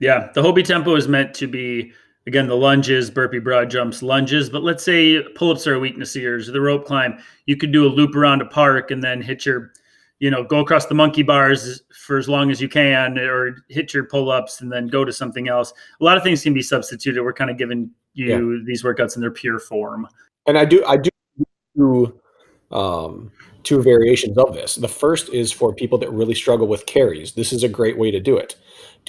[0.00, 1.92] Yeah, the Hobie tempo is meant to be
[2.28, 6.22] again the lunges burpee broad jumps lunges but let's say pull-ups are a weakness of
[6.22, 7.18] yours the rope climb.
[7.46, 9.72] You could do a loop around a park and then hit your
[10.20, 13.94] you know go across the monkey bars for as long as you can or hit
[13.94, 15.72] your pull-ups and then go to something else.
[16.00, 17.22] A lot of things can be substituted.
[17.22, 18.62] We're kind of giving you yeah.
[18.64, 20.06] these workouts in their pure form.
[20.46, 20.98] And i do i
[21.76, 22.20] do
[22.70, 24.74] um, two variations of this.
[24.74, 27.32] The first is for people that really struggle with carries.
[27.32, 28.56] This is a great way to do it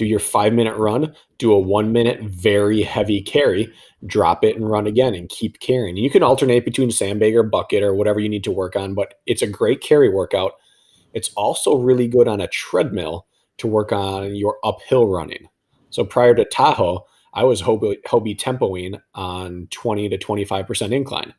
[0.00, 3.70] do your five minute run, do a one minute very heavy carry,
[4.06, 5.98] drop it and run again and keep carrying.
[5.98, 9.16] You can alternate between sandbag or bucket or whatever you need to work on, but
[9.26, 10.52] it's a great carry workout.
[11.12, 13.26] It's also really good on a treadmill
[13.58, 15.48] to work on your uphill running.
[15.90, 21.34] So prior to Tahoe, I was Hobie, Hobie tempoing on 20 to 25% incline.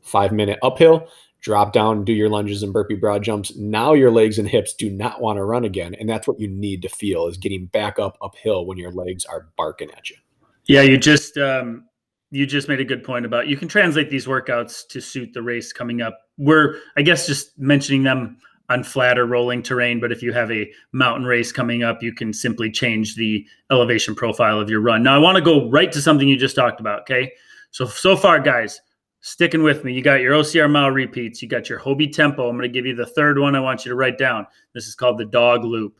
[0.00, 1.06] Five minute uphill,
[1.46, 3.54] drop down, do your lunges and burpee broad jumps.
[3.54, 5.94] Now your legs and hips do not want to run again.
[5.94, 9.24] And that's what you need to feel is getting back up uphill when your legs
[9.24, 10.16] are barking at you.
[10.64, 11.84] Yeah, you just um,
[12.32, 15.40] you just made a good point about you can translate these workouts to suit the
[15.40, 16.18] race coming up.
[16.36, 20.50] We're I guess just mentioning them on flat or rolling terrain, but if you have
[20.50, 25.04] a mountain race coming up, you can simply change the elevation profile of your run.
[25.04, 27.30] Now I want to go right to something you just talked about, okay?
[27.70, 28.80] So so far, guys,
[29.26, 29.92] sticking with me.
[29.92, 31.42] You got your OCR mile repeats.
[31.42, 32.48] You got your Hobie tempo.
[32.48, 33.56] I'm going to give you the third one.
[33.56, 34.46] I want you to write down.
[34.72, 35.98] This is called the dog loop.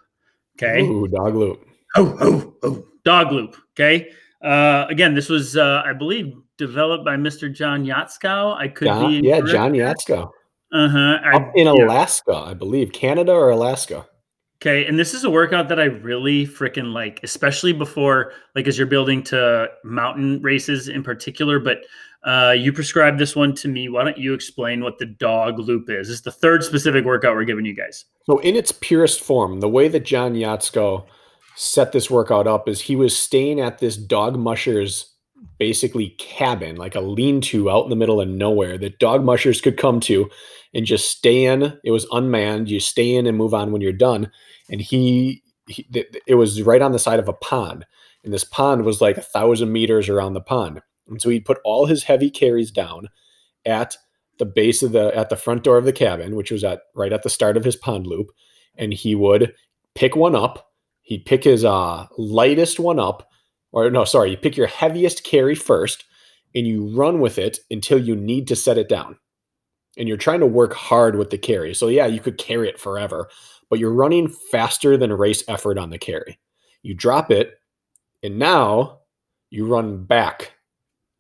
[0.57, 0.83] Okay.
[0.83, 1.67] Ooh, dog loop.
[1.97, 3.57] Oh, oh, oh, dog loop.
[3.73, 4.11] Okay.
[4.43, 7.53] Uh, again, this was, uh, I believe, developed by Mr.
[7.53, 8.57] John Yatskow.
[8.57, 10.31] I could John, be yeah, John Yatskow.
[10.73, 11.19] Uh huh.
[11.33, 14.07] Up in Alaska, I believe, Canada or Alaska.
[14.63, 18.79] Okay, and this is a workout that I really freaking like, especially before, like, as
[18.79, 21.59] you're building to mountain races in particular.
[21.59, 21.79] But
[22.27, 23.89] uh, you prescribed this one to me.
[23.89, 26.11] Why don't you explain what the dog loop is?
[26.11, 28.05] It's the third specific workout we're giving you guys.
[28.25, 31.07] So, in its purest form, the way that John Yatsko
[31.55, 35.13] set this workout up is he was staying at this dog mushers
[35.59, 39.77] basically cabin, like a lean-to out in the middle of nowhere that dog mushers could
[39.77, 40.29] come to
[40.75, 41.79] and just stay in.
[41.85, 42.69] It was unmanned.
[42.69, 44.31] You stay in and move on when you're done.
[44.71, 45.87] And he, he
[46.27, 47.87] it was right on the side of a pond,
[48.25, 50.83] and this pond was like a thousand meters around the pond.
[51.09, 53.09] And so he'd put all his heavy carries down
[53.65, 53.97] at
[54.39, 57.13] the base of the at the front door of the cabin, which was at right
[57.13, 58.31] at the start of his pond loop,
[58.77, 59.55] and he would
[59.95, 60.71] pick one up.
[61.03, 63.29] He'd pick his uh, lightest one up,
[63.73, 66.05] or no, sorry, you pick your heaviest carry first,
[66.55, 69.17] and you run with it until you need to set it down.
[69.97, 71.75] And you're trying to work hard with the carry.
[71.75, 73.29] So yeah, you could carry it forever,
[73.71, 76.39] but you're running faster than race effort on the carry.
[76.83, 77.55] You drop it,
[78.23, 78.99] and now
[79.51, 80.56] you run back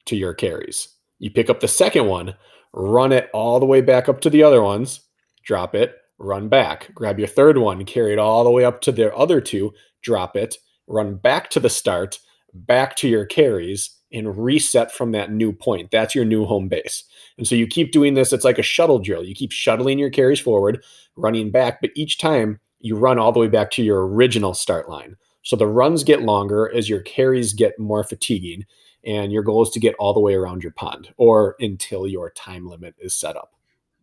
[0.07, 0.89] to your carries.
[1.19, 2.35] You pick up the second one,
[2.73, 5.01] run it all the way back up to the other ones,
[5.45, 6.91] drop it, run back.
[6.95, 10.37] Grab your third one, carry it all the way up to the other two, drop
[10.37, 12.19] it, run back to the start,
[12.53, 15.91] back to your carries, and reset from that new point.
[15.91, 17.05] That's your new home base.
[17.39, 18.33] And so you keep doing this.
[18.33, 19.25] It's like a shuttle drill.
[19.25, 20.83] You keep shuttling your carries forward,
[21.17, 24.89] running back, but each time you run all the way back to your original start
[24.89, 25.17] line.
[25.43, 28.65] So the runs get longer as your carries get more fatiguing
[29.07, 32.31] and your goal is to get all the way around your pond or until your
[32.31, 33.53] time limit is set up.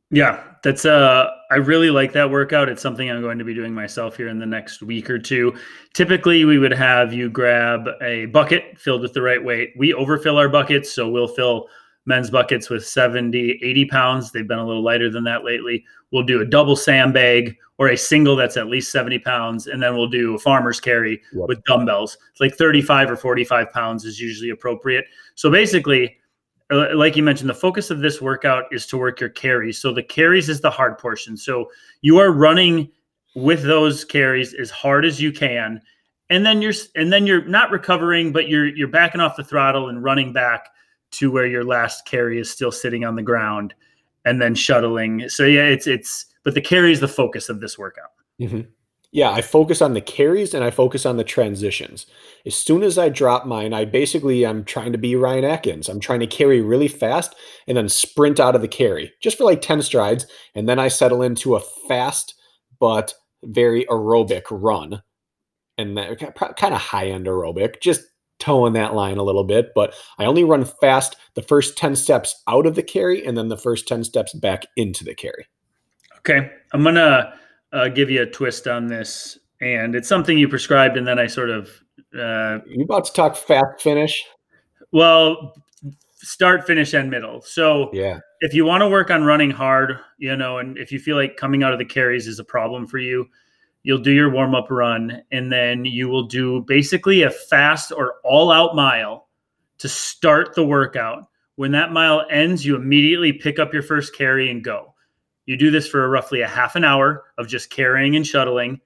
[0.09, 2.69] Yeah, that's uh I really like that workout.
[2.69, 5.55] It's something I'm going to be doing myself here in the next week or two.
[5.93, 9.73] Typically, we would have you grab a bucket filled with the right weight.
[9.75, 11.67] We overfill our buckets, so we'll fill
[12.05, 14.31] men's buckets with 70, 80 pounds.
[14.31, 15.83] They've been a little lighter than that lately.
[16.13, 19.65] We'll do a double sandbag or a single that's at least 70 pounds.
[19.65, 21.47] And then we'll do a farmer's carry yep.
[21.47, 22.17] with dumbbells.
[22.31, 25.05] It's like 35 or 45 pounds is usually appropriate.
[25.33, 26.15] So basically,
[26.71, 29.79] uh, like you mentioned, the focus of this workout is to work your carries.
[29.79, 31.35] So the carries is the hard portion.
[31.35, 31.71] So
[32.01, 32.91] you are running
[33.35, 35.81] with those carries as hard as you can.
[36.29, 39.89] And then you're and then you're not recovering, but you're you're backing off the throttle
[39.89, 40.69] and running back
[41.13, 43.73] to where your last carry is still sitting on the ground
[44.25, 45.29] and then shuttling.
[45.29, 48.11] So yeah, it's it's but the carry is the focus of this workout.
[48.41, 48.61] Mm-hmm.
[49.13, 52.07] Yeah, I focus on the carries and I focus on the transitions.
[52.47, 55.87] As soon as I drop mine, I basically I'm trying to be Ryan Atkins.
[55.87, 57.35] I'm trying to carry really fast
[57.67, 60.25] and then sprint out of the carry just for like 10 strides.
[60.55, 62.33] And then I settle into a fast
[62.79, 65.03] but very aerobic run.
[65.77, 68.01] And that kind of high end aerobic, just
[68.43, 72.43] toeing that line a little bit, but I only run fast the first 10 steps
[72.47, 75.47] out of the carry and then the first 10 steps back into the carry.
[76.17, 76.51] Okay.
[76.73, 77.33] I'm going to
[77.71, 79.37] uh, give you a twist on this.
[79.61, 81.69] And it's something you prescribed, and then I sort of.
[82.13, 84.21] Uh, you about to talk fast finish?
[84.91, 85.53] Well,
[86.15, 87.41] start, finish, and middle.
[87.41, 90.99] So, yeah, if you want to work on running hard, you know, and if you
[90.99, 93.25] feel like coming out of the carries is a problem for you,
[93.83, 98.15] you'll do your warm up run, and then you will do basically a fast or
[98.23, 99.27] all out mile
[99.77, 101.27] to start the workout.
[101.55, 104.93] When that mile ends, you immediately pick up your first carry and go.
[105.45, 108.79] You do this for roughly a half an hour of just carrying and shuttling.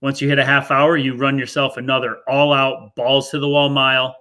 [0.00, 3.48] Once you hit a half hour, you run yourself another all out balls to the
[3.48, 4.16] wall mile.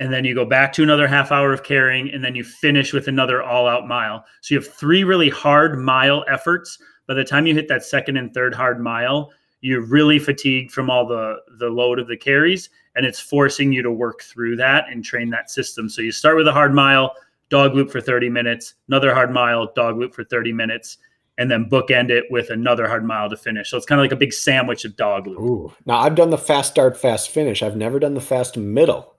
[0.00, 2.92] And then you go back to another half hour of carrying, and then you finish
[2.92, 4.24] with another all out mile.
[4.40, 6.78] So you have three really hard mile efforts
[7.10, 10.88] by the time you hit that second and third hard mile, you're really fatigued from
[10.88, 14.84] all the the load of the carries, and it's forcing you to work through that
[14.88, 15.88] and train that system.
[15.88, 17.12] So you start with a hard mile,
[17.48, 20.98] dog loop for 30 minutes, another hard mile, dog loop for 30 minutes,
[21.36, 23.70] and then bookend it with another hard mile to finish.
[23.70, 25.40] So it's kind of like a big sandwich of dog loop.
[25.40, 25.72] Ooh.
[25.86, 27.60] Now I've done the fast start, fast finish.
[27.60, 29.16] I've never done the fast middle.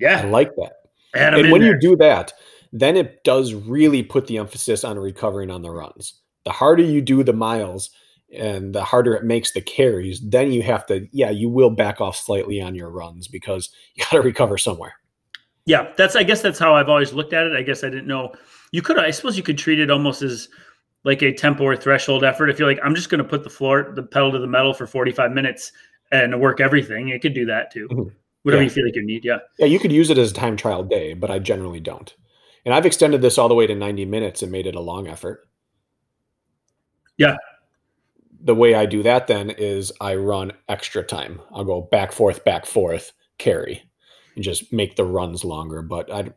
[0.00, 0.22] Yeah.
[0.22, 0.76] I like that.
[1.12, 1.74] And when there.
[1.74, 2.32] you do that,
[2.72, 7.02] then it does really put the emphasis on recovering on the runs the harder you
[7.02, 7.90] do the miles
[8.34, 12.00] and the harder it makes the carries, then you have to, yeah, you will back
[12.00, 14.94] off slightly on your runs because you got to recover somewhere.
[15.66, 17.52] Yeah, that's, I guess that's how I've always looked at it.
[17.52, 18.32] I guess I didn't know
[18.72, 20.48] you could, I suppose you could treat it almost as
[21.04, 22.48] like a tempo or threshold effort.
[22.48, 24.72] If you're like, I'm just going to put the floor, the pedal to the metal
[24.72, 25.70] for 45 minutes
[26.10, 27.88] and work everything, it could do that too.
[27.88, 28.08] Mm-hmm.
[28.44, 28.68] whatever Yeah.
[28.68, 29.22] you feel like you need.
[29.26, 29.38] Yeah.
[29.58, 32.14] Yeah, you could use it as a time trial day, but I generally don't.
[32.64, 35.06] And I've extended this all the way to 90 minutes and made it a long
[35.06, 35.46] effort.
[37.18, 37.36] Yeah.
[38.40, 41.40] The way I do that then is I run extra time.
[41.52, 43.82] I'll go back, forth, back, forth, carry,
[44.34, 45.82] and just make the runs longer.
[45.82, 46.30] But I,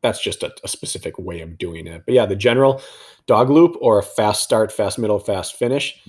[0.00, 2.04] that's just a, a specific way of doing it.
[2.06, 2.80] But yeah, the general
[3.26, 6.00] dog loop or a fast start, fast middle, fast finish,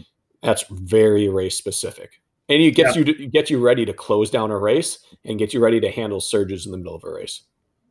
[0.42, 2.22] that's very race specific.
[2.48, 5.40] And it gets you to, it gets you ready to close down a race and
[5.40, 7.44] get you ready to handle surges in the middle of a race.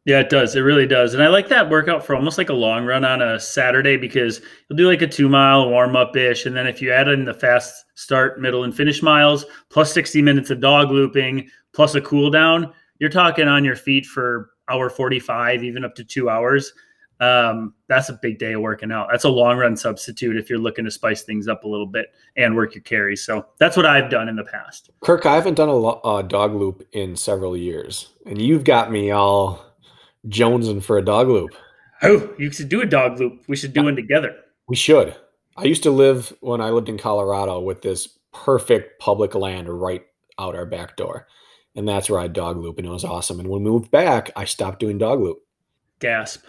[0.07, 0.57] Yeah, it does.
[0.57, 1.13] It really does.
[1.13, 4.41] And I like that workout for almost like a long run on a Saturday because
[4.69, 6.47] you'll do like a two mile warm up ish.
[6.47, 10.23] And then if you add in the fast start, middle, and finish miles, plus 60
[10.23, 14.89] minutes of dog looping, plus a cool down, you're talking on your feet for hour
[14.89, 16.73] 45, even up to two hours.
[17.21, 19.09] Um, that's a big day of working out.
[19.11, 22.07] That's a long run substitute if you're looking to spice things up a little bit
[22.37, 23.23] and work your carries.
[23.23, 24.89] So that's what I've done in the past.
[25.01, 28.91] Kirk, I haven't done a lo- uh, dog loop in several years, and you've got
[28.91, 29.70] me all
[30.29, 31.51] jonesing for a dog loop.
[32.03, 33.43] Oh, you should do a dog loop.
[33.49, 34.35] We should do one together.
[34.69, 35.15] We should.
[35.57, 40.03] I used to live when I lived in Colorado with this perfect public land right
[40.39, 41.27] out our back door.
[41.77, 43.39] And that's where I dog loop, and it was awesome.
[43.39, 45.39] And when we moved back, I stopped doing dog loop.
[46.01, 46.43] Gasp.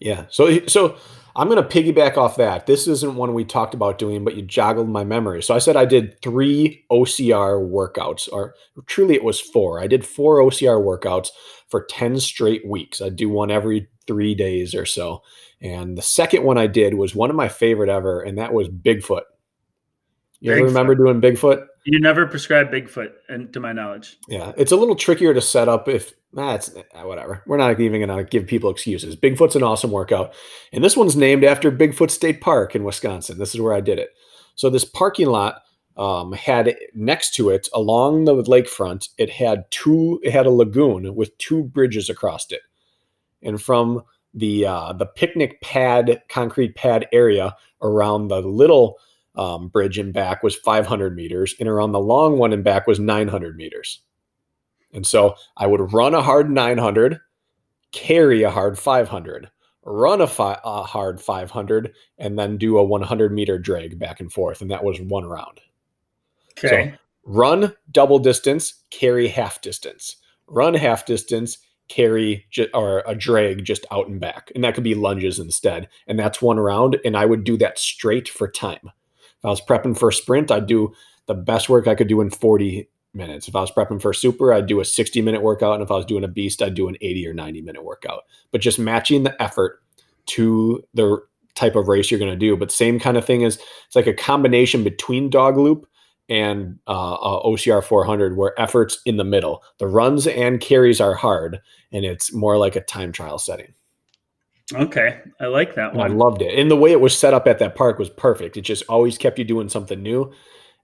[0.00, 0.24] Yeah.
[0.30, 0.96] So so
[1.36, 2.66] I'm going to piggyback off that.
[2.66, 5.42] This isn't one we talked about doing, but you joggled my memory.
[5.42, 8.54] So I said I did three OCR workouts, or
[8.86, 9.80] truly it was four.
[9.80, 11.30] I did four OCR workouts
[11.68, 13.02] for 10 straight weeks.
[13.02, 15.22] I do one every three days or so.
[15.60, 18.68] And the second one I did was one of my favorite ever, and that was
[18.68, 19.22] Bigfoot.
[20.40, 20.64] You Bigfoot.
[20.64, 21.66] remember doing Bigfoot?
[21.84, 24.18] You never prescribe Bigfoot, and to my knowledge.
[24.26, 27.42] Yeah, it's a little trickier to set up if that's it's eh, whatever.
[27.46, 29.16] We're not even going to give people excuses.
[29.16, 30.34] Bigfoot's an awesome workout,
[30.72, 33.38] and this one's named after Bigfoot State Park in Wisconsin.
[33.38, 34.10] This is where I did it.
[34.54, 35.62] So this parking lot
[35.96, 39.10] um, had next to it along the lakefront.
[39.18, 40.20] It had two.
[40.22, 42.62] It had a lagoon with two bridges across it,
[43.42, 48.98] and from the uh, the picnic pad, concrete pad area around the little
[49.36, 53.00] um, bridge and back was 500 meters, and around the long one and back was
[53.00, 54.00] 900 meters.
[54.92, 57.20] And so I would run a hard 900,
[57.92, 59.50] carry a hard 500,
[59.82, 64.32] run a, fi- a hard 500, and then do a 100 meter drag back and
[64.32, 64.62] forth.
[64.62, 65.60] And that was one round.
[66.56, 66.94] Okay.
[67.24, 70.16] Run double distance, carry half distance.
[70.46, 74.52] Run half distance, carry ju- or a drag just out and back.
[74.54, 75.88] And that could be lunges instead.
[76.06, 76.98] And that's one round.
[77.04, 78.90] And I would do that straight for time.
[79.44, 80.94] If I was prepping for a sprint, I'd do
[81.26, 83.46] the best work I could do in 40 minutes.
[83.46, 85.74] If I was prepping for a super, I'd do a 60 minute workout.
[85.74, 88.22] And if I was doing a beast, I'd do an 80 or 90 minute workout.
[88.52, 89.82] But just matching the effort
[90.28, 91.18] to the
[91.54, 92.56] type of race you're going to do.
[92.56, 95.86] But same kind of thing is it's like a combination between dog loop
[96.30, 99.62] and uh, uh, OCR 400 where efforts in the middle.
[99.76, 101.60] The runs and carries are hard,
[101.92, 103.74] and it's more like a time trial setting.
[104.72, 105.20] Okay.
[105.40, 106.16] I like that And I one.
[106.16, 106.58] loved it.
[106.58, 108.56] And the way it was set up at that park was perfect.
[108.56, 110.32] It just always kept you doing something new.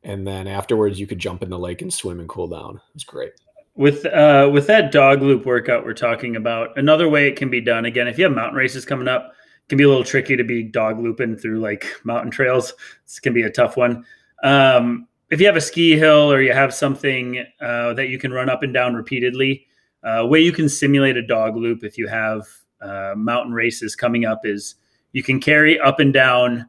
[0.03, 2.77] And then afterwards, you could jump in the lake and swim and cool down.
[2.77, 3.33] It was great.
[3.77, 7.61] With uh with that dog loop workout we're talking about, another way it can be
[7.61, 9.33] done again, if you have mountain races coming up,
[9.65, 12.75] it can be a little tricky to be dog looping through like mountain trails.
[13.07, 14.05] This can be a tough one.
[14.43, 18.33] Um, if you have a ski hill or you have something uh, that you can
[18.33, 19.67] run up and down repeatedly,
[20.03, 22.43] uh, way you can simulate a dog loop if you have
[22.81, 24.77] uh, mountain races coming up is
[25.13, 26.69] you can carry up and down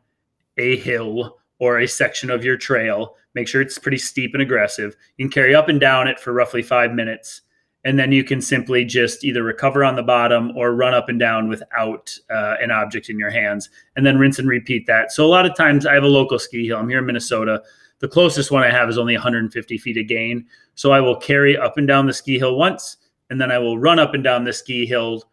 [0.58, 3.16] a hill or a section of your trail.
[3.36, 4.96] Make sure it's pretty steep and aggressive.
[5.18, 7.42] You can carry up and down it for roughly five minutes.
[7.84, 11.20] And then you can simply just either recover on the bottom or run up and
[11.20, 15.12] down without uh, an object in your hands, and then rinse and repeat that.
[15.12, 16.78] So, a lot of times, I have a local ski hill.
[16.78, 17.64] I'm here in Minnesota.
[17.98, 20.46] The closest one I have is only 150 feet of gain.
[20.76, 22.98] So, I will carry up and down the ski hill once,
[23.32, 25.24] and then I will run up and down the ski hill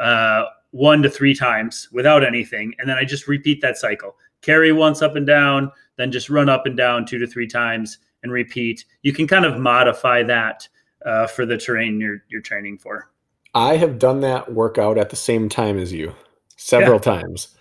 [0.00, 2.74] uh, one to three times without anything.
[2.78, 6.50] And then I just repeat that cycle carry once up and down, then just run
[6.50, 8.84] up and down two to three times and repeat.
[9.02, 10.68] You can kind of modify that
[11.06, 13.10] uh, for the terrain you're, you're training for.
[13.54, 16.14] I have done that workout at the same time as you
[16.56, 17.56] several times,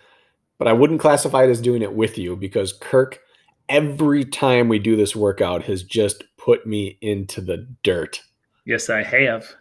[0.58, 3.20] but I wouldn't classify it as doing it with you because Kirk,
[3.70, 8.22] every time we do this workout, has just put me into the dirt.
[8.66, 9.56] Yes, I have.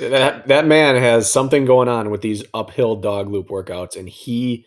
[0.00, 4.66] That that man has something going on with these uphill dog loop workouts, and he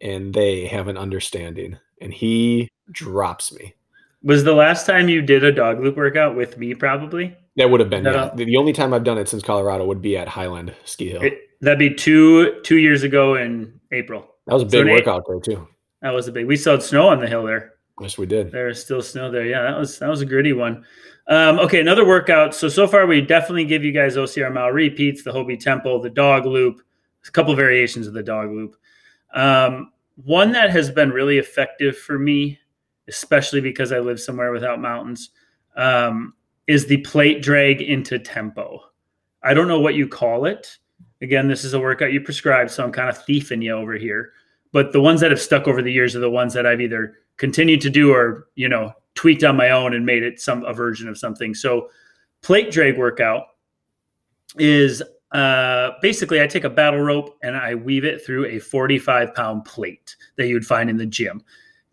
[0.00, 3.74] and they have an understanding, and he drops me.
[4.22, 6.74] Was the last time you did a dog loop workout with me?
[6.74, 7.36] Probably.
[7.56, 8.30] That would have been yeah.
[8.34, 11.22] The, only time I've done it since Colorado would be at Hyland Ski Hill.
[11.22, 14.26] It, that'd be two two years ago in April.
[14.46, 15.66] that was a big Nate- workout there too.
[16.02, 16.46] That was a big.
[16.46, 17.74] We saw snow on the hill there.
[18.00, 18.50] Yes, we did.
[18.50, 19.44] There is still snow there.
[19.44, 20.84] Yeah, that was that was a gritty one.
[21.26, 22.54] Um, okay, another workout.
[22.54, 26.10] So so far we definitely give you guys OCR mile repeats, the Hobie Tempo, the
[26.10, 26.80] dog loop,
[27.26, 28.76] a couple variations of the dog loop.
[29.34, 29.92] Um,
[30.24, 32.58] one that has been really effective for me,
[33.08, 35.30] especially because I live somewhere without mountains,
[35.76, 36.34] um,
[36.66, 38.80] is the plate drag into tempo.
[39.42, 40.78] I don't know what you call it.
[41.22, 44.32] Again, this is a workout you prescribe, so I'm kind of thieving you over here.
[44.72, 47.18] But the ones that have stuck over the years are the ones that I've either
[47.40, 50.72] continued to do or you know tweaked on my own and made it some a
[50.72, 51.54] version of something.
[51.54, 51.88] So
[52.42, 53.44] plate drag workout
[54.58, 59.34] is uh, basically I take a battle rope and I weave it through a 45
[59.34, 61.42] pound plate that you'd find in the gym.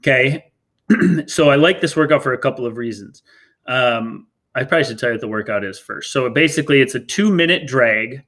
[0.01, 0.51] Okay.
[1.27, 3.23] so I like this workout for a couple of reasons.
[3.67, 6.11] Um, I probably should tell you what the workout is first.
[6.11, 8.23] So basically, it's a two minute drag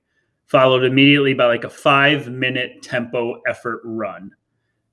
[0.46, 4.32] followed immediately by like a five minute tempo effort run.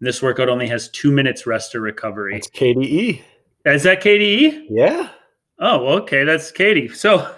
[0.00, 2.36] This workout only has two minutes rest or recovery.
[2.36, 3.22] It's KDE.
[3.64, 4.66] Is that KDE?
[4.70, 5.08] Yeah.
[5.58, 6.24] Oh, okay.
[6.24, 6.88] That's Katie.
[6.88, 7.34] So,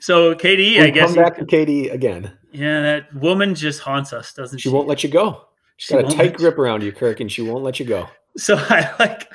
[0.00, 1.14] so KDE, We'll I guess.
[1.14, 2.32] come back to KDE again.
[2.52, 4.68] yeah, that woman just haunts us, doesn't she?
[4.68, 5.46] She won't let you go.
[5.76, 8.08] She's She got a tight grip around you, Kirk, and she won't let you go.
[8.36, 9.30] So I like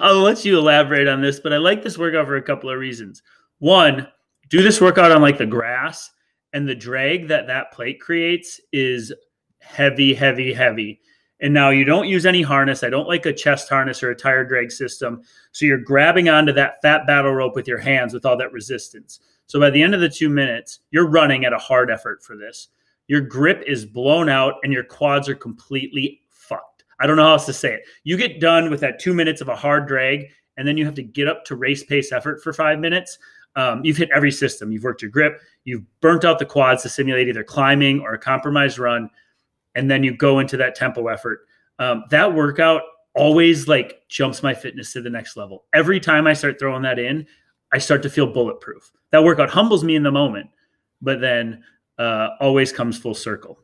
[0.00, 2.78] I'll let you elaborate on this, but I like this workout for a couple of
[2.78, 3.22] reasons.
[3.58, 4.06] One,
[4.50, 6.10] do this workout on like the grass
[6.52, 9.12] and the drag that that plate creates is
[9.60, 11.00] heavy, heavy, heavy.
[11.42, 12.82] And now you don't use any harness.
[12.82, 15.22] I don't like a chest harness or a tire drag system.
[15.50, 19.18] So you're grabbing onto that fat battle rope with your hands with all that resistance.
[19.46, 22.36] So by the end of the two minutes, you're running at a hard effort for
[22.36, 22.68] this.
[23.08, 26.84] Your grip is blown out and your quads are completely fucked.
[27.00, 27.82] I don't know how else to say it.
[28.04, 30.94] You get done with that two minutes of a hard drag, and then you have
[30.94, 33.18] to get up to race pace effort for five minutes.
[33.56, 34.70] Um, you've hit every system.
[34.70, 35.40] You've worked your grip.
[35.64, 39.10] You've burnt out the quads to simulate either climbing or a compromised run,
[39.74, 41.40] and then you go into that tempo effort.
[41.78, 42.82] Um, that workout
[43.14, 45.64] always like jumps my fitness to the next level.
[45.74, 47.26] Every time I start throwing that in,
[47.72, 48.90] I start to feel bulletproof.
[49.10, 50.50] That workout humbles me in the moment,
[51.00, 51.62] but then
[51.98, 53.58] uh, always comes full circle.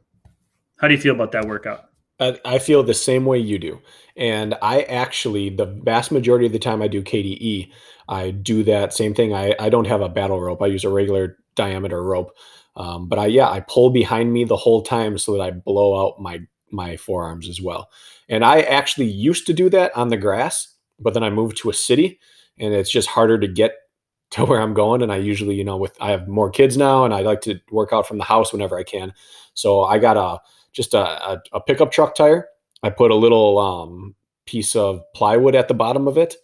[0.78, 1.84] How do you feel about that workout?
[2.20, 3.80] I, feel the same way you do.
[4.16, 7.70] And I actually, the vast majority of the time I do KDE,
[8.08, 9.34] I do that same thing.
[9.34, 10.60] I, I don't have a battle rope.
[10.60, 12.32] I use a regular diameter rope.
[12.78, 16.00] Um, but I, yeah, I pull behind me the whole time so that I blow
[16.00, 17.90] out my, my forearms as well.
[18.28, 21.70] And I actually used to do that on the grass, but then I moved to
[21.70, 22.20] a city
[22.56, 23.74] and it's just harder to get
[24.30, 25.02] to where I'm going.
[25.02, 27.58] And I usually, you know, with, I have more kids now and I like to
[27.70, 29.12] work out from the house whenever I can.
[29.54, 30.40] So I got a,
[30.72, 32.46] just a, a, a pickup truck tire.
[32.82, 34.14] I put a little um,
[34.46, 36.36] piece of plywood at the bottom of it,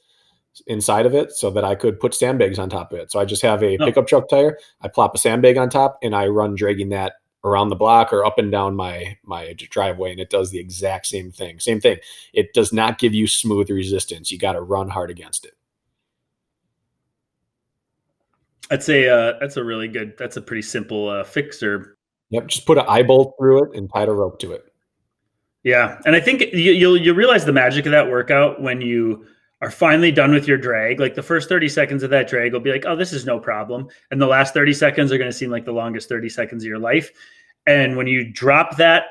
[0.66, 3.10] inside of it, so that I could put sandbags on top of it.
[3.12, 3.84] So I just have a Oh.
[3.86, 4.58] pickup truck tire.
[4.80, 8.24] I plop a sandbag on top, and I run dragging that around the block or
[8.24, 11.60] up and down my my driveway, and it does the exact same thing.
[11.60, 11.98] Same thing.
[12.32, 14.30] It does not give you smooth resistance.
[14.30, 15.52] You got to run hard against it.
[18.70, 20.14] That's a uh, that's a really good.
[20.18, 21.98] That's a pretty simple uh, fixer.
[22.30, 22.46] Yep.
[22.46, 24.64] Just put an eye bolt through it and tie a rope to it.
[25.64, 29.26] Yeah, and I think you, you'll you realize the magic of that workout when you
[29.64, 31.00] are finally done with your drag.
[31.00, 33.38] Like the first thirty seconds of that drag will be like, oh, this is no
[33.40, 36.62] problem, and the last thirty seconds are going to seem like the longest thirty seconds
[36.62, 37.10] of your life.
[37.66, 39.04] And when you drop that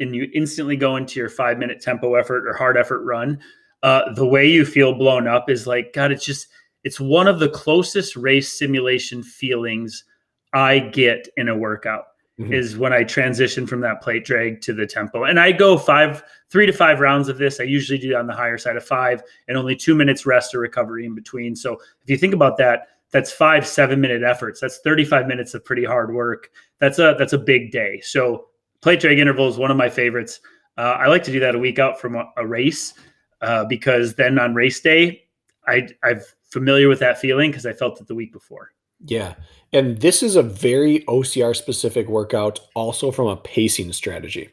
[0.00, 3.38] and you instantly go into your five minute tempo effort or hard effort run,
[3.84, 6.48] uh, the way you feel blown up is like, God, it's just
[6.82, 10.04] it's one of the closest race simulation feelings
[10.52, 12.06] I get in a workout
[12.40, 12.52] Mhm.
[12.52, 15.24] is when I transition from that plate drag to the tempo.
[15.24, 17.60] And I go five, three to five rounds of this.
[17.60, 20.58] I usually do on the higher side of five and only two minutes rest or
[20.58, 21.54] recovery in between.
[21.54, 24.60] So if you think about that, that's five, seven minute efforts.
[24.60, 26.50] That's 35 minutes of pretty hard work.
[26.78, 28.00] That's a that's a big day.
[28.00, 28.46] So
[28.82, 30.40] plate drag interval is one of my favorites.
[30.78, 32.94] Uh, I like to do that a week out from a, a race
[33.40, 35.24] uh, because then on race day,
[35.66, 36.20] I I'm
[36.50, 38.72] familiar with that feeling because I felt it the week before.
[39.04, 39.34] Yeah.
[39.72, 44.50] And this is a very OCR specific workout, also from a pacing strategy.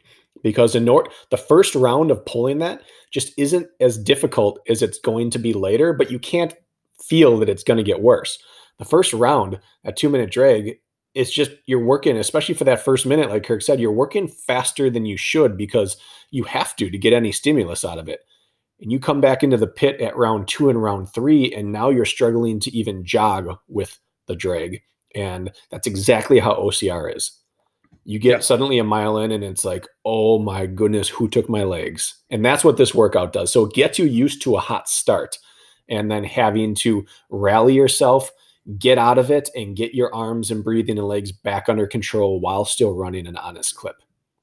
[0.48, 2.82] Because in nor- the first round of pulling that
[3.12, 6.54] just isn't as difficult as it's going to be later, but you can't
[7.04, 8.40] feel that it's going to get worse.
[8.80, 10.78] The first round, a two minute drag,
[11.14, 14.90] it's just you're working, especially for that first minute, like Kirk said, you're working faster
[14.90, 15.98] than you should because
[16.32, 18.22] you have to to get any stimulus out of it.
[18.80, 21.90] And you come back into the pit at round two and round three, and now
[21.90, 24.82] you're struggling to even jog with the drag.
[25.14, 27.38] And that's exactly how OCR is.
[28.10, 28.40] You get Yeah.
[28.40, 32.16] suddenly a mile in, and it's like, oh my goodness, who took my legs?
[32.30, 33.52] And that's what this workout does.
[33.52, 35.38] So it gets you used to a hot start
[35.90, 38.32] and then having to rally yourself,
[38.80, 42.40] get out of it, and get your arms and breathing and legs back under control
[42.40, 43.98] while still running an honest clip.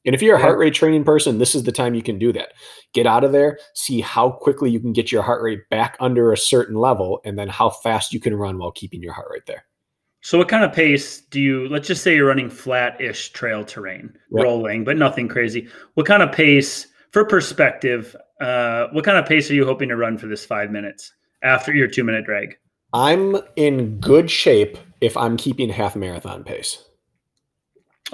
[0.05, 0.45] And if you're a Yeah.
[0.45, 2.53] heart rate training person, this is the time you can do that.
[2.93, 6.31] Get out of there, see how quickly you can get your heart rate back under
[6.33, 9.47] a certain level, and then how fast you can run while keeping your heart rate
[9.47, 9.65] there.
[10.25, 11.69] So, what kind of pace do you?
[11.69, 14.43] Let's just say you're running flat-ish trail terrain, Yep.
[14.43, 15.69] rolling, but nothing crazy.
[15.95, 19.97] What kind of pace, for perspective, uh, what kind of pace are you hoping to
[19.97, 21.13] run for this five minutes
[21.43, 22.57] after your two-minute drag?
[22.95, 26.83] I'm in good shape if I'm keeping half marathon pace.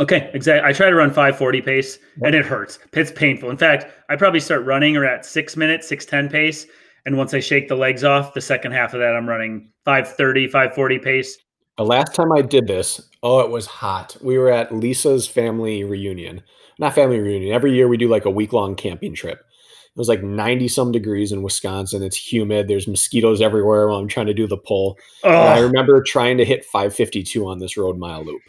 [0.01, 0.69] Okay, exactly.
[0.69, 2.81] I try to run 540 pace, and it hurts.
[2.93, 3.51] It's painful.
[3.51, 6.67] In fact, I probably start running or at six minutes, six ten pace,
[7.07, 10.49] and once I shake the legs off, the second half of that, I'm running 530,
[10.49, 11.39] 540 pace.
[11.81, 14.15] The last time I did this, oh, it was hot.
[14.21, 16.43] We were at Lisa's family reunion.
[16.79, 17.55] Not family reunion.
[17.55, 19.39] Every year we do like a week long camping trip.
[19.39, 22.03] It was like 90 some degrees in Wisconsin.
[22.03, 22.69] It's humid.
[22.69, 24.99] There's mosquitoes everywhere while I'm trying to do the pull.
[25.25, 28.43] I remember trying to hit 552 on this road mile loop.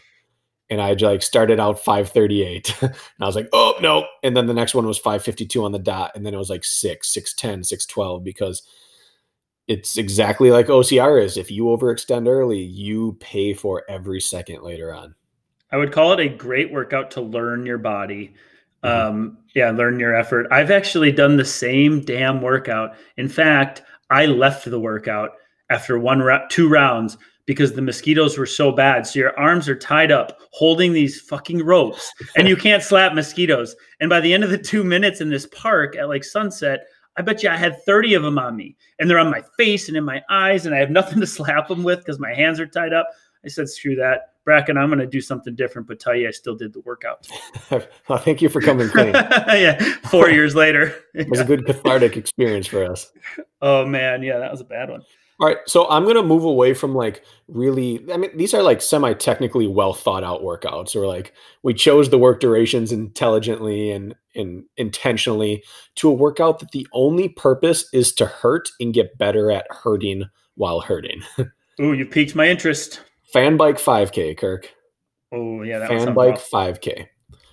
[0.68, 2.76] And I like started out 538.
[2.82, 4.04] and I was like, oh no.
[4.22, 6.12] And then the next one was 552 on the dot.
[6.14, 8.62] And then it was like 6, 610, 612 because
[9.72, 11.36] it's exactly like OCR is.
[11.36, 15.14] If you overextend early, you pay for every second later on.
[15.70, 18.34] I would call it a great workout to learn your body.
[18.84, 18.88] Mhm.
[18.90, 20.46] Um, yeah, learn your effort.
[20.50, 22.94] I've actually done the same damn workout.
[23.16, 25.30] In fact, I left the workout
[25.70, 27.16] after one ra- two rounds
[27.46, 29.06] because the mosquitoes were so bad.
[29.06, 33.74] So your arms are tied up holding these fucking ropes and you can't slap mosquitoes.
[34.00, 36.80] And by the end of the 2 minutes in this park at like sunset,
[37.16, 39.88] I bet you I had 30 of them on me and they're on my face
[39.88, 42.58] and in my eyes and I have nothing to slap them with because my hands
[42.60, 43.08] are tied up.
[43.44, 44.28] I said, screw that.
[44.44, 47.28] Bracken, I'm going to do something different, but tell you, I still did the workout.
[47.70, 49.12] well, thank you for coming clean.
[49.14, 50.96] Yeah, four years later.
[51.14, 53.12] It was a good cathartic experience for us.
[53.60, 55.02] Oh man, yeah, that was a bad one.
[55.42, 58.00] All right, so I'm gonna move away from like really.
[58.12, 61.32] I mean, these are like semi-technically well thought out workouts, or like
[61.64, 65.64] we chose the work durations intelligently and and intentionally
[65.96, 70.26] to a workout that the only purpose is to hurt and get better at hurting
[70.54, 71.22] while hurting.
[71.80, 73.00] Ooh, you piqued my interest.
[73.32, 74.72] Fan bike 5K, Kirk.
[75.32, 76.50] Oh yeah, that Fan bike else.
[76.50, 77.08] 5K.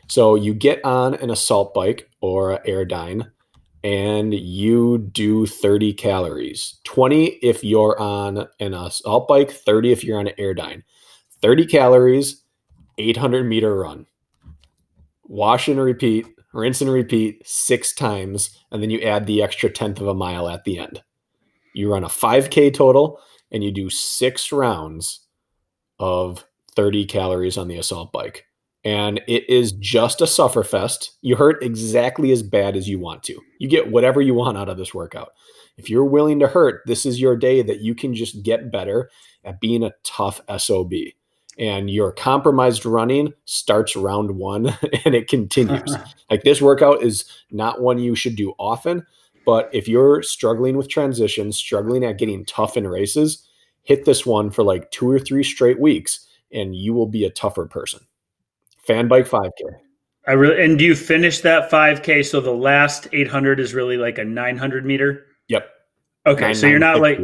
[0.09, 3.31] So you get on an assault bike or a Airdyne
[3.83, 6.79] and you do 30 calories.
[6.83, 10.83] 20 if you're on an uh, assault bike, 30 if you're on an Airdyne.
[11.41, 12.43] 30 calories,
[12.97, 14.05] 800 meter run.
[15.23, 20.01] Wash and repeat, rinse and repeat six times, and then you add the extra tenth
[20.01, 21.01] of a mile at the end.
[21.73, 23.19] You run a 5K total
[23.51, 25.27] and you do six rounds
[25.99, 28.45] of 30 calories on the assault bike.
[28.85, 31.09] And it is just a sufferfest.
[31.21, 33.39] You hurt exactly as bad as you want to.
[33.59, 35.33] You get whatever you want out of this workout.
[35.77, 39.09] If you're willing to hurt, this is your day that you can just get better
[39.43, 40.93] at being a tough SOB.
[41.57, 44.67] And your compromised running starts round one
[45.05, 45.95] and it continues.
[46.29, 49.03] Like this workout is not one you should do often,
[49.47, 53.47] but if you're struggling with transitions, struggling at getting tough in races,
[53.81, 57.31] hit this one for like two or three straight weeks and you will be a
[57.31, 58.01] tougher person.
[58.89, 59.51] Fan bike 5K.
[60.27, 62.25] I really and do you finish that 5K?
[62.25, 65.27] So the last 800 is really like a 900 meter.
[65.47, 65.69] Yep.
[66.25, 67.19] Okay, so you're not like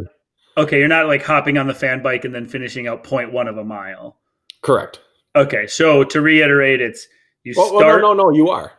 [0.56, 3.58] okay, you're not like hopping on the fan bike and then finishing out 0.1 of
[3.58, 4.20] a mile.
[4.62, 5.00] correct.
[5.34, 7.06] Okay, so to reiterate, it's
[7.42, 8.00] you Well, well, start.
[8.00, 8.72] no, no, no, you are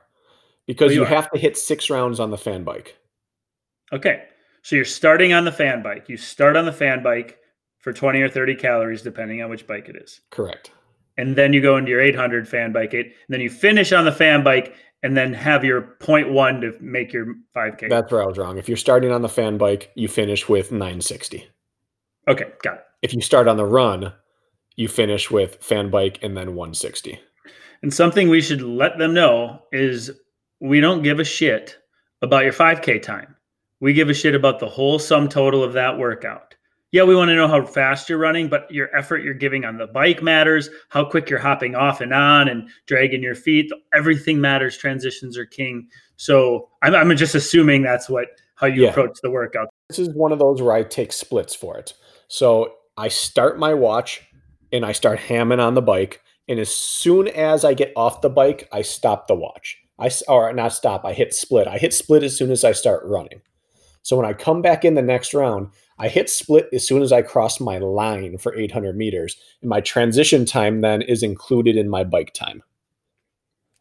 [0.65, 1.09] because Oh, you you are.
[1.09, 2.97] have to hit six rounds on the fan bike.
[3.93, 4.23] Okay,
[4.63, 6.07] so you're starting on the fan bike.
[6.09, 7.37] You start on the fan bike
[7.79, 10.21] for 20 or 30 calories, depending on which bike it is.
[10.31, 10.71] Correct.
[11.17, 14.05] And then you go into your 800 fan bike eight, and then you finish on
[14.05, 17.89] the fan bike, and then have your point 0.1 to make your 5K.
[17.89, 18.57] That's where I was wrong.
[18.57, 21.47] If you're starting on the fan bike, you finish with 960.
[22.27, 22.83] okay, got it.
[23.03, 24.11] If you start on the run,
[24.75, 27.19] you finish with fan bike and then 160.
[27.83, 30.11] And something we should let them know is
[30.59, 31.77] we don't give a shit
[32.23, 33.35] about your 5K time.
[33.79, 36.46] We give a shit about the whole sum total of that workout.
[36.91, 39.77] Yeah, we want to know how fast you're running, but your effort you're giving on
[39.77, 43.69] the bike matters, how quick you're hopping off and on and dragging your feet.
[43.93, 44.77] Everything matters.
[44.77, 45.89] Transitions are king.
[46.15, 48.89] So I'm, I'm just assuming that's what how you Yeah.
[48.89, 49.67] approach the workout.
[49.89, 51.93] This is one of those where I take splits for it.
[52.29, 54.21] So I start my watch
[54.71, 56.21] and I start hamming on the bike.
[56.47, 59.77] And as soon as I get off the bike, I stop the watch.
[59.99, 61.03] I or not stop.
[61.05, 61.67] I hit split.
[61.67, 63.41] I hit split as soon as I start running.
[64.03, 65.69] So when I come back in the next round,
[65.99, 69.35] I hit split as soon as I cross my line for 800 meters.
[69.61, 72.61] And my transition time then is included in my bike time.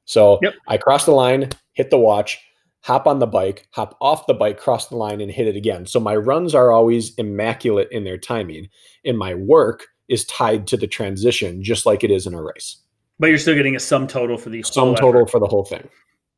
[0.05, 0.55] So Yep.
[0.69, 2.39] I cross the line, hit the watch,
[2.81, 5.87] hop on the bike, hop off the bike, cross the line, and hit it again.
[5.87, 8.69] So my runs are always immaculate in their timing,
[9.05, 12.77] and my work is tied to the transition, just like it is in a race.
[13.19, 15.31] But you're still getting a sum total for the sum total effort.
[15.33, 15.89] for the whole thing.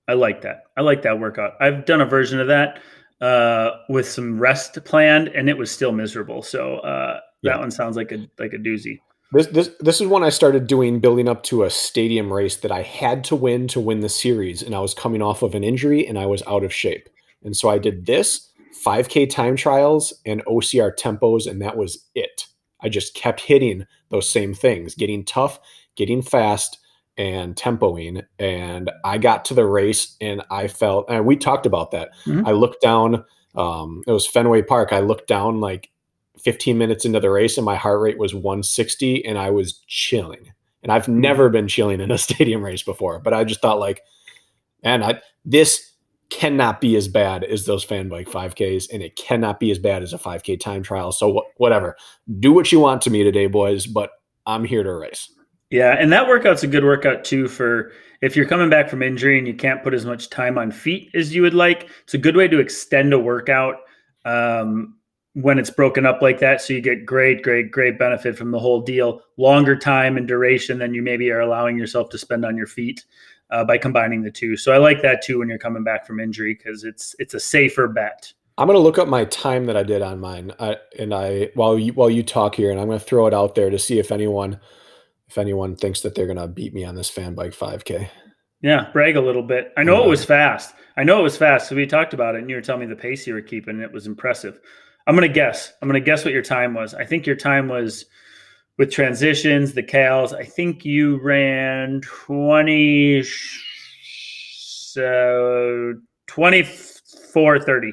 [0.09, 0.63] I like that.
[0.77, 1.53] I like that workout.
[1.61, 2.81] I've done a version of that
[3.21, 6.43] uh, with some rest planned, and it was still miserable.
[6.43, 7.53] So uh, yeah.
[7.53, 9.01] that one sounds like a like a doozy.
[9.33, 12.73] This this this is when I started doing building up to a stadium race that
[12.73, 15.65] I had to win to win the series, and I was coming off of an
[15.65, 17.09] injury and I was out of shape,
[17.43, 18.51] and so I did this
[18.85, 22.47] 5K time trials and OCR tempos, and that was it.
[22.81, 25.59] I just kept hitting those same things, getting tough,
[25.97, 26.79] getting fast,
[27.19, 28.25] and tempoing.
[28.39, 32.11] And I got to the race and I felt, and we talked about that.
[32.25, 32.47] Mm-hmm.
[32.47, 33.25] I looked down,
[33.57, 34.93] um, it was Fenway Park.
[34.93, 35.91] I looked down like
[36.39, 40.53] 15 minutes into the race and my heart rate was 160 and I was chilling.
[40.83, 41.21] And I've mm-hmm.
[41.21, 44.03] never been chilling in a stadium race before, but I just thought like,
[44.85, 45.93] and I, this
[46.31, 50.03] cannot be as bad as those fan bike 5Ks and it cannot be as bad
[50.03, 51.11] as a 5K time trial.
[51.11, 51.97] So wh- whatever,
[52.39, 54.11] do what you want to me today, boys, but
[54.47, 55.33] I'm here to race.
[55.71, 57.93] Yeah, and that workout's a good workout too for
[58.23, 61.11] if you're coming back from injury and you can't put as much time on feet
[61.15, 61.91] as you would like.
[62.05, 63.77] It's a good way to extend a workout
[64.25, 64.97] um,
[65.35, 68.59] when it's broken up like that, so you get great, great, great benefit from the
[68.59, 69.21] whole deal.
[69.37, 73.05] Longer time and duration than you maybe are allowing yourself to spend on your feet
[73.51, 74.57] uh, by combining the two.
[74.57, 77.41] So I like that too when you're coming back from injury because it's it's a
[77.41, 78.33] safer bet.
[78.57, 81.79] I'm gonna look up my time that I did on mine, I, and I while
[81.79, 84.11] you while you talk here, and I'm gonna throw it out there to see if
[84.11, 84.59] anyone
[85.29, 88.09] if anyone thinks that they're gonna beat me on this fan bike 5K.
[88.61, 89.73] Yeah, brag a little bit.
[89.77, 90.75] I know it was fast.
[90.97, 91.69] I know it was fast.
[91.69, 93.77] So we talked about it, and you were telling me the pace you were keeping,
[93.77, 94.61] and it was impressive.
[95.07, 95.73] I'm gonna guess.
[95.81, 96.93] I'm gonna guess what your time was.
[96.93, 98.07] I think your time was
[98.79, 100.33] with transitions, the cows.
[100.33, 103.23] I think you ran 20
[104.99, 107.93] so uh, 24 30.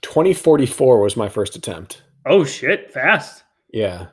[0.00, 2.02] 2044 was my first attempt.
[2.26, 3.42] Oh shit, fast.
[3.72, 4.06] Yeah.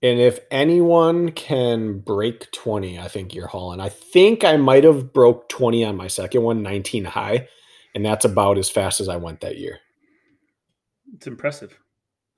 [0.00, 3.80] And if anyone can break 20, I think you're hauling.
[3.80, 7.48] I think I might have broke 20 on my second one, 19 high,
[7.94, 9.80] and that's about as fast as I went that year.
[11.14, 11.78] It's impressive.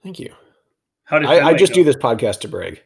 [0.02, 0.32] Thank you.
[1.04, 1.76] How did I, I just go?
[1.76, 2.82] do this podcast to brag?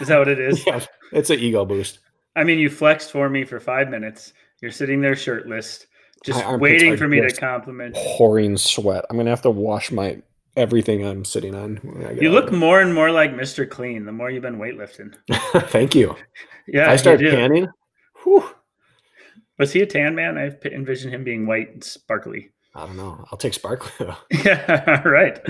[0.00, 0.64] Is that what it is?
[0.66, 1.98] yeah, it's an ego boost.
[2.36, 4.32] I mean, you flexed for me for five minutes.
[4.60, 5.86] You're sitting there shirtless,
[6.24, 7.96] just waiting for me to compliment.
[7.96, 9.04] Pouring sweat.
[9.10, 10.22] I'm gonna have to wash my
[10.56, 12.16] everything I'm sitting on.
[12.20, 13.68] You look more and more like Mr.
[13.68, 15.14] Clean the more you've been weightlifting.
[15.70, 16.16] Thank you.
[16.68, 17.66] Yeah, I start tanning.
[18.22, 18.48] Whew.
[19.58, 20.38] Was he a tan man?
[20.38, 22.52] I envision him being white and sparkly.
[22.76, 23.24] I don't know.
[23.32, 24.06] I'll take sparkly.
[24.44, 25.40] yeah, right.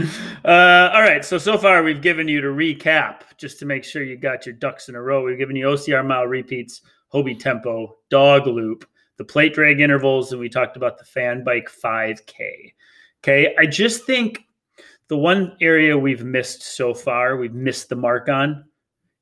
[0.42, 1.22] Uh, all right.
[1.22, 4.54] So so far we've given you to recap just to make sure you got your
[4.54, 5.22] ducks in a row.
[5.22, 6.80] We've given you OCR mile repeats,
[7.12, 8.88] Hobie tempo, dog loop,
[9.18, 12.72] the plate drag intervals, and we talked about the fan bike 5K.
[13.22, 13.54] Okay.
[13.58, 14.46] I just think
[15.12, 18.64] the one area we've missed so far, we've missed the mark on,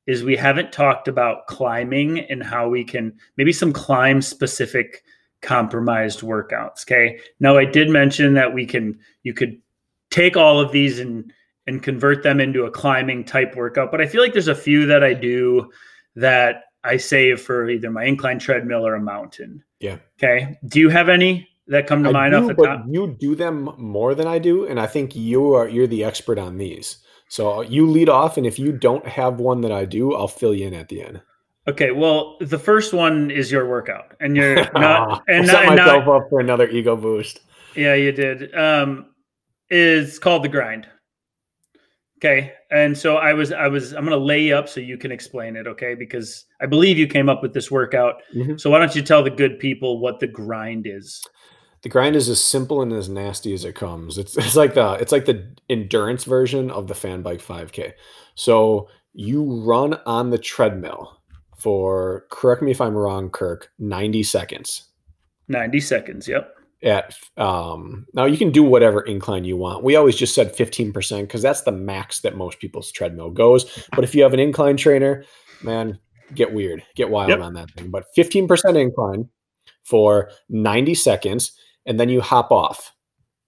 [0.07, 5.03] is we haven't talked about climbing and how we can maybe some climb specific
[5.41, 6.83] compromised workouts.
[6.83, 7.19] Okay.
[7.41, 9.61] Now I did mention that we can you could
[10.11, 11.29] take all of these and
[11.67, 14.85] and convert them into a climbing type workout, but I feel like there's a few
[14.85, 15.69] that I do
[16.15, 19.61] that I save for either my incline treadmill or a mountain.
[19.81, 19.97] Yeah.
[20.17, 20.57] Okay.
[20.69, 22.85] Do you have any that come to I mind do, off the but top?
[22.87, 26.37] You do them more than I do, and I think you are you're the expert
[26.37, 26.97] on these.
[27.29, 30.53] So you lead off, and if you don't have one that I do, I'll fill
[30.53, 31.21] you in at the end.
[31.67, 36.05] Okay, well, the first one is your workout, and you're not and set not, myself
[36.05, 37.39] not, up for another ego boost.
[37.75, 38.53] Yeah, you did.
[38.53, 39.07] Um,
[39.69, 40.87] is called the grind.
[42.17, 44.97] Okay, and so I was, I was, I'm going to lay you up so you
[44.97, 45.65] can explain it.
[45.67, 48.15] Okay, because I believe you came up with this workout.
[48.35, 48.57] Mm-hmm.
[48.57, 51.25] So why don't you tell the good people what the grind is?
[51.83, 54.17] The grind is as simple and as nasty as it comes.
[54.17, 57.93] It's it's like the it's like the endurance version of the fan bike 5K.
[58.35, 61.17] So you run on the treadmill
[61.57, 64.89] for correct me if I'm wrong, Kirk, 90 seconds.
[65.47, 66.55] 90 seconds, yep.
[66.83, 69.83] At um now you can do whatever incline you want.
[69.83, 73.87] We always just said 15% because that's the max that most people's treadmill goes.
[73.95, 75.23] But if you have an incline trainer,
[75.61, 75.99] man,
[76.33, 77.39] get weird, get wild yep.
[77.41, 77.91] on that thing.
[77.91, 79.29] But 15% incline
[79.83, 81.51] for 90 seconds,
[81.85, 82.93] and then you hop off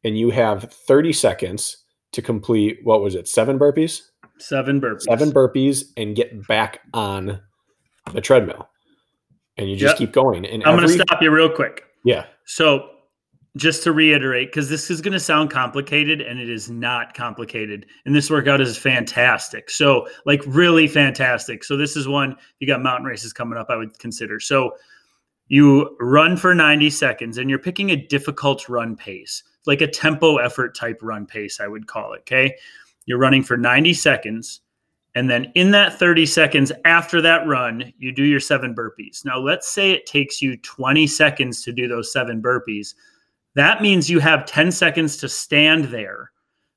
[0.03, 1.77] and you have 30 seconds
[2.11, 4.01] to complete what was it, seven burpees?
[4.39, 5.01] Seven burpees.
[5.03, 7.39] Seven burpees and get back on
[8.13, 8.67] the treadmill
[9.57, 9.97] and you just yep.
[9.97, 10.45] keep going.
[10.45, 11.83] And I'm every, going to stop you real quick.
[12.03, 12.25] Yeah.
[12.45, 12.89] So
[13.55, 17.85] just to reiterate, because this is going to sound complicated and it is not complicated.
[18.05, 19.69] And this workout is fantastic.
[19.69, 21.63] So, like, really fantastic.
[21.63, 24.39] So, this is one you got mountain races coming up, I would consider.
[24.39, 24.71] So,
[25.53, 30.37] you run for 90 seconds and you're picking a difficult run pace, like a tempo
[30.37, 32.21] effort type run pace, I would call it.
[32.21, 32.55] Okay.
[33.05, 34.61] You're running for 90 seconds
[35.15, 39.23] And then in that 30 seconds after that run, you do your seven burpees.
[39.25, 42.95] Now, let's say it takes you 20 seconds to do those seven burpees.
[43.55, 46.31] That means you have 10 seconds to stand there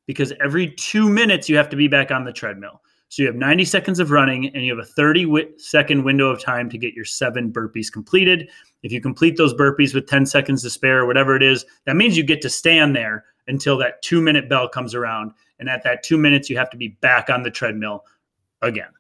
[0.06, 2.82] because every two minutes you have to be back on the treadmill.
[3.08, 6.40] So you have 90 seconds of running and you have a 30 second window of
[6.40, 8.48] time to get your seven burpees completed.
[8.82, 11.96] If you complete those burpees with 10 seconds to spare or whatever it is, that
[11.96, 15.32] means you get to stand there until that two minute bell comes around.
[15.58, 18.04] And at that two minutes, you have to be back on the treadmill
[18.62, 18.90] again.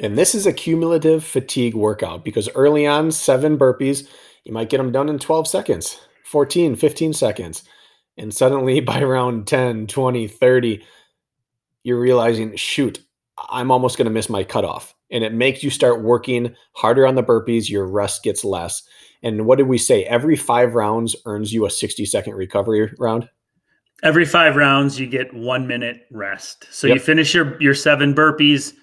[0.00, 4.08] And this is a cumulative fatigue workout because early on, seven burpees,
[4.44, 7.62] you might get them done in 12 seconds, 14, 15 seconds.
[8.16, 10.84] And suddenly by around 10, 20, 30,
[11.82, 13.03] you're realizing, shoot,
[13.36, 14.94] I'm almost going to miss my cutoff.
[15.10, 17.68] And it makes you start working harder on the burpees.
[17.68, 18.82] Your rest gets less.
[19.22, 20.04] And what did we say?
[20.04, 23.28] Every five rounds earns you a 60 second recovery round.
[24.02, 26.66] Every five rounds, you get one minute rest.
[26.70, 26.96] So yep.
[26.96, 28.74] you finish your, your seven burpees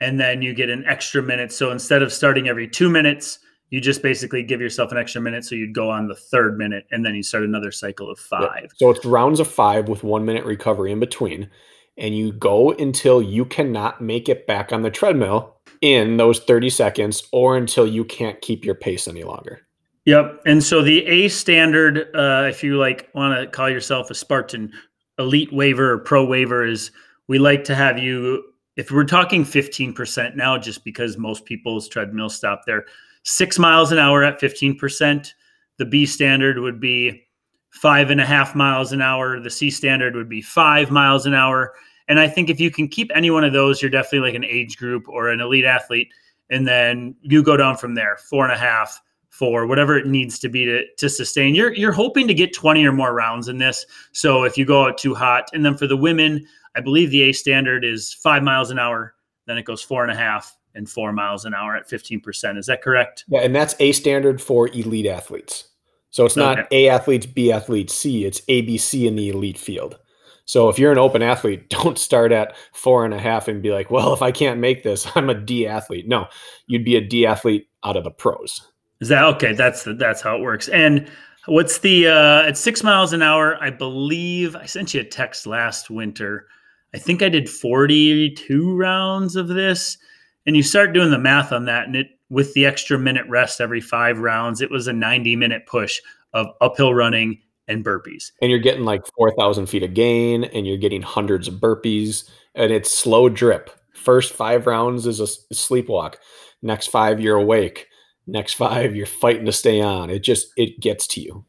[0.00, 1.52] and then you get an extra minute.
[1.52, 3.40] So instead of starting every two minutes,
[3.70, 5.44] you just basically give yourself an extra minute.
[5.44, 8.62] So you'd go on the third minute and then you start another cycle of five.
[8.62, 8.70] Yep.
[8.76, 11.50] So it's rounds of five with one minute recovery in between.
[11.98, 16.70] And you go until you cannot make it back on the treadmill in those 30
[16.70, 19.66] seconds or until you can't keep your pace any longer.
[20.04, 20.40] Yep.
[20.46, 24.72] And so the A standard, uh, if you like want to call yourself a Spartan
[25.18, 26.90] elite waiver or pro waiver, is
[27.26, 28.42] we like to have you,
[28.76, 32.86] if we're talking 15% now, just because most people's treadmill stop there,
[33.24, 35.32] six miles an hour at 15%.
[35.76, 37.27] The B standard would be
[37.70, 39.40] five and a half miles an hour.
[39.40, 41.74] The C standard would be five miles an hour.
[42.08, 44.44] And I think if you can keep any one of those, you're definitely like an
[44.44, 46.08] age group or an elite athlete.
[46.50, 50.38] And then you go down from there, four and a half, four, whatever it needs
[50.40, 51.54] to be to, to sustain.
[51.54, 53.84] You're you're hoping to get 20 or more rounds in this.
[54.12, 57.22] So if you go out too hot, and then for the women, I believe the
[57.22, 59.14] A standard is five miles an hour,
[59.46, 62.56] then it goes four and a half and four miles an hour at 15%.
[62.56, 63.24] Is that correct?
[63.28, 65.68] Yeah, and that's A standard for elite athletes.
[66.10, 66.86] So it's not okay.
[66.86, 68.24] A athletes, B athletes, C.
[68.24, 69.98] It's A, B, C in the elite field.
[70.44, 73.70] So if you're an open athlete, don't start at four and a half and be
[73.70, 76.08] like, well, if I can't make this, I'm a D athlete.
[76.08, 76.26] No,
[76.66, 78.66] you'd be a D athlete out of the pros.
[79.00, 79.52] Is that okay?
[79.52, 80.68] That's the, that's how it works.
[80.68, 81.08] And
[81.46, 83.56] what's the uh, at six miles an hour?
[83.62, 86.46] I believe I sent you a text last winter.
[86.94, 89.98] I think I did 42 rounds of this,
[90.46, 93.60] and you start doing the math on that, and it with the extra minute rest
[93.60, 96.00] every five rounds, it was a 90 minute push
[96.32, 98.32] of uphill running and burpees.
[98.40, 102.72] And you're getting like 4,000 feet of gain, and you're getting hundreds of burpees, and
[102.72, 103.70] it's slow drip.
[103.94, 106.14] First five rounds is a sleepwalk.
[106.62, 107.88] Next five, you're awake
[108.28, 111.44] next five you're fighting to stay on it just it gets to you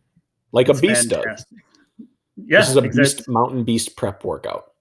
[0.53, 1.23] like a beast fantastic.
[1.25, 2.07] does
[2.37, 3.03] yeah this is a exactly.
[3.03, 4.71] beast mountain beast prep workout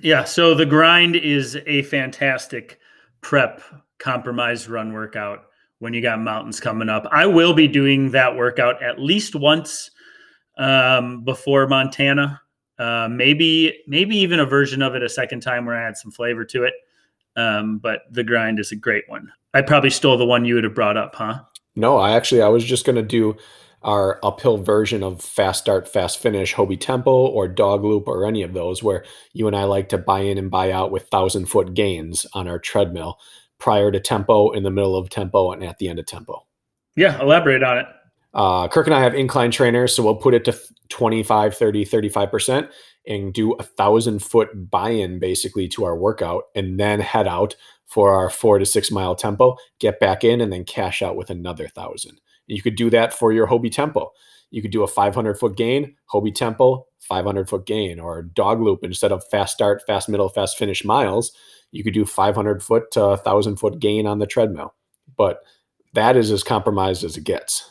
[0.00, 2.78] yeah so the grind is a fantastic
[3.22, 3.62] prep
[3.98, 5.45] compromised run workout
[5.78, 9.90] when you got mountains coming up i will be doing that workout at least once
[10.58, 12.40] um, before montana
[12.78, 16.10] uh, maybe maybe even a version of it a second time where i add some
[16.10, 16.74] flavor to it
[17.36, 19.30] um, but the grind is a great one.
[19.54, 21.40] I probably stole the one you would have brought up, huh?
[21.76, 23.36] No, I actually I was just to do
[23.82, 28.42] our uphill version of fast start, fast finish, Hobie Tempo or dog loop or any
[28.42, 31.46] of those where you and I like to buy in and buy out with thousand
[31.46, 33.18] foot gains on our treadmill
[33.58, 36.46] prior to tempo, in the middle of tempo, and at the end of tempo.
[36.96, 37.86] Yeah, elaborate on it.
[38.34, 40.58] Uh, Kirk and I have incline trainers, so we'll put it to
[40.90, 42.68] 25, 30, 35%
[43.06, 47.54] and do a thousand foot buy in basically to our workout and then head out
[47.86, 51.30] for our four to six mile tempo, get back in, and then cash out with
[51.30, 52.20] another thousand.
[52.46, 54.10] You could do that for your Hobie tempo.
[54.50, 58.84] You could do a 500 foot gain, Hobie tempo, 500 foot gain, or dog loop
[58.84, 61.32] instead of fast start, fast middle, fast finish miles.
[61.72, 64.74] You could do 500 foot to 1,000 foot gain on the treadmill.
[65.16, 65.42] But
[65.94, 67.70] that is as compromised as it gets.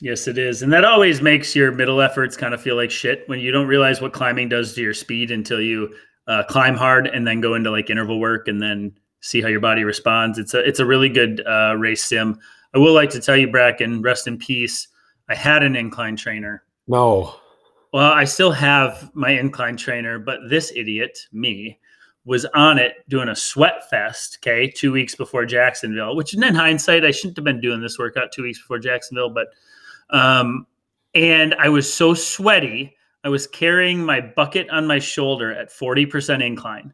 [0.00, 0.62] Yes, it is.
[0.62, 3.68] And that always makes your middle efforts kind of feel like shit when you don't
[3.68, 5.94] realize what climbing does to your speed until you
[6.26, 9.60] uh, climb hard and then go into like interval work and then see how your
[9.60, 10.38] body responds.
[10.38, 12.38] It's a it's a really good uh, race sim.
[12.74, 14.88] I will like to tell you, Bracken, rest in peace.
[15.32, 16.62] I had an incline trainer.
[16.86, 17.36] No.
[17.94, 21.78] Well, I still have my incline trainer, but this idiot, me,
[22.26, 27.02] was on it doing a sweat fest, okay, two weeks before Jacksonville, which in hindsight,
[27.02, 29.48] I shouldn't have been doing this workout two weeks before Jacksonville, but
[30.10, 30.66] um,
[31.14, 32.94] and I was so sweaty.
[33.24, 36.92] I was carrying my bucket on my shoulder at 40% incline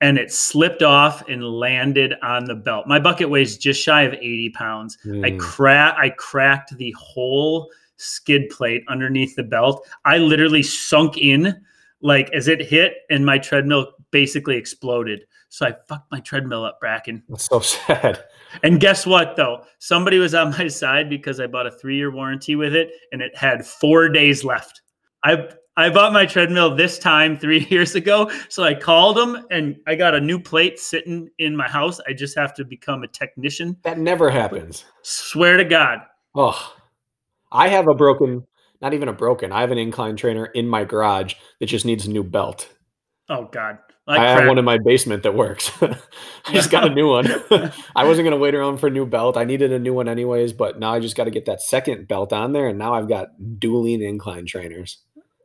[0.00, 2.86] and it slipped off and landed on the belt.
[2.86, 4.98] My bucket weighs just shy of 80 pounds.
[5.04, 5.26] Mm.
[5.26, 9.86] I cra- I cracked the whole skid plate underneath the belt.
[10.04, 11.54] I literally sunk in
[12.00, 15.24] like as it hit and my treadmill basically exploded.
[15.48, 17.22] So I fucked my treadmill up, Bracken.
[17.28, 18.24] That's so sad.
[18.62, 19.64] And guess what, though?
[19.78, 23.20] Somebody was on my side because I bought a three year warranty with it and
[23.22, 24.82] it had four days left.
[25.24, 25.48] I
[25.78, 28.32] I bought my treadmill this time three years ago.
[28.48, 32.00] So I called them and I got a new plate sitting in my house.
[32.08, 33.76] I just have to become a technician.
[33.84, 34.84] That never happens.
[35.02, 36.00] Swear to God.
[36.34, 36.74] Oh,
[37.52, 38.44] I have a broken,
[38.82, 42.06] not even a broken, I have an incline trainer in my garage that just needs
[42.06, 42.68] a new belt.
[43.28, 43.78] Oh, God.
[44.08, 45.70] I have one in my basement that works.
[45.82, 47.26] I just got a new one.
[47.94, 49.36] I wasn't going to wait around for a new belt.
[49.36, 52.08] I needed a new one anyways, but now I just got to get that second
[52.08, 52.68] belt on there.
[52.68, 53.28] And now I've got
[53.60, 54.98] dueling incline trainers.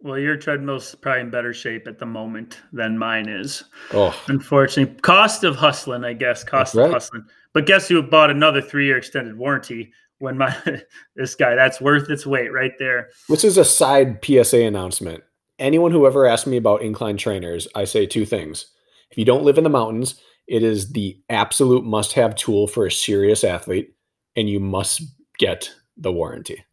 [0.03, 3.63] Well, your treadmill's probably in better shape at the moment than mine is.
[3.93, 6.43] Oh, Unfortunately, cost of hustling, I guess.
[6.43, 6.87] Cost right.
[6.87, 7.23] of hustling.
[7.53, 9.93] But guess who bought another three-year extended warranty?
[10.19, 10.55] When my
[11.15, 13.09] this guy, that's worth its weight right there.
[13.29, 15.23] this is a side PSA announcement.
[15.57, 18.65] Anyone who ever asks me about incline trainers, I say two things.
[19.09, 22.85] If you don't live in the mountains, it is the absolute must have tool for
[22.85, 23.93] a serious athlete,
[24.35, 25.01] and you must
[25.37, 26.65] get the warranty.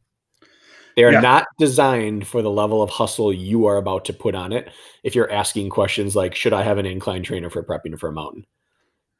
[1.00, 1.20] They are Yeah.
[1.20, 4.68] not designed for the level of hustle you are about to put on it.
[5.02, 8.12] If you're asking questions like, should I have an incline trainer for prepping for a
[8.12, 8.44] mountain?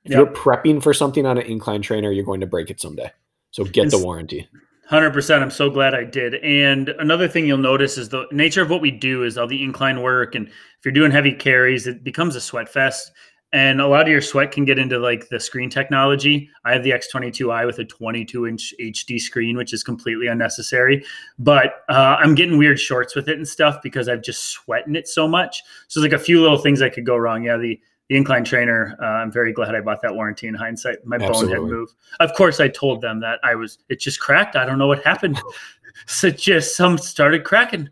[0.05, 0.18] If Yeah.
[0.18, 3.11] you're prepping for something on an incline trainer, you're going to break it someday.
[3.51, 4.47] So get the warranty.
[4.91, 5.43] Hundred percent.
[5.43, 6.35] I'm so glad I did.
[6.35, 9.62] And another thing you'll notice is the nature of what we do is all the
[9.62, 13.11] incline work, and if you're doing heavy carries, it becomes a sweat fest.
[13.53, 16.48] And a lot of your sweat can get into like the screen technology.
[16.64, 21.05] I have the X22i with a 22 inch HD screen, which is completely unnecessary.
[21.38, 25.09] But uh, I'm getting weird shorts with it and stuff because I've just sweating it
[25.09, 25.62] so much.
[25.88, 27.42] So there's like a few little things that could go wrong.
[27.42, 27.80] Yeah, the
[28.11, 28.96] the incline trainer.
[29.01, 31.07] Uh, I'm very glad I bought that warranty in hindsight.
[31.07, 31.94] My bonehead move.
[32.18, 33.78] Of course, I told them that I was.
[33.88, 34.57] It just cracked.
[34.57, 35.40] I don't know what happened.
[36.07, 37.88] so just some started cracking.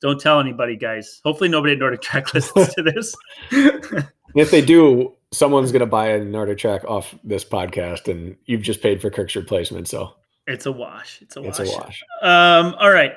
[0.00, 1.20] Don't tell anybody, guys.
[1.24, 3.14] Hopefully, nobody at Nordic Track listens to this.
[4.34, 8.82] If they do, someone's going to buy a NordicTrack off this podcast, and you've just
[8.82, 9.88] paid for Kirk's replacement.
[9.88, 10.12] So
[10.46, 11.20] it's a wash.
[11.22, 11.60] It's a wash.
[11.60, 12.02] it's a wash.
[12.22, 13.12] Um, all right.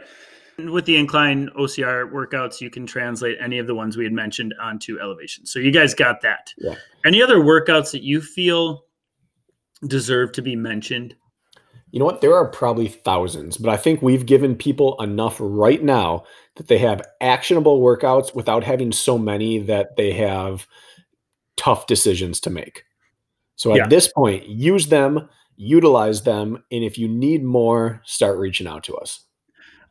[0.60, 4.54] With the incline OCR workouts, you can translate any of the ones we had mentioned
[4.62, 5.48] onto elevation.
[5.48, 6.54] So you guys got that.
[6.60, 6.76] Yeah.
[7.04, 8.84] Any other workouts that you feel
[9.88, 11.16] deserve to be mentioned?
[11.90, 12.22] You know what?
[12.22, 16.24] There are probably thousands, but I think we've given people enough right now
[16.56, 20.68] that they have actionable workouts without having so many that they have
[21.58, 22.84] tough decisions to make.
[23.56, 23.88] So at Yeah.
[23.88, 28.96] this point, use them, utilize them, and if you need more, start reaching out to
[28.96, 29.20] us.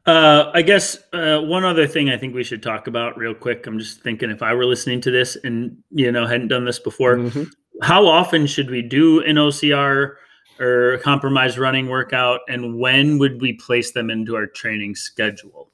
[0.04, 3.64] Uh, I guess uh, one other thing I think we should talk about real quick.
[3.68, 6.80] I'm just thinking if I were listening to this and you know hadn't done this
[6.80, 7.48] before, Mhm.
[7.82, 10.16] how often should we do an OCR
[10.58, 15.70] or a compromised running workout, and when would we place them into our training schedule?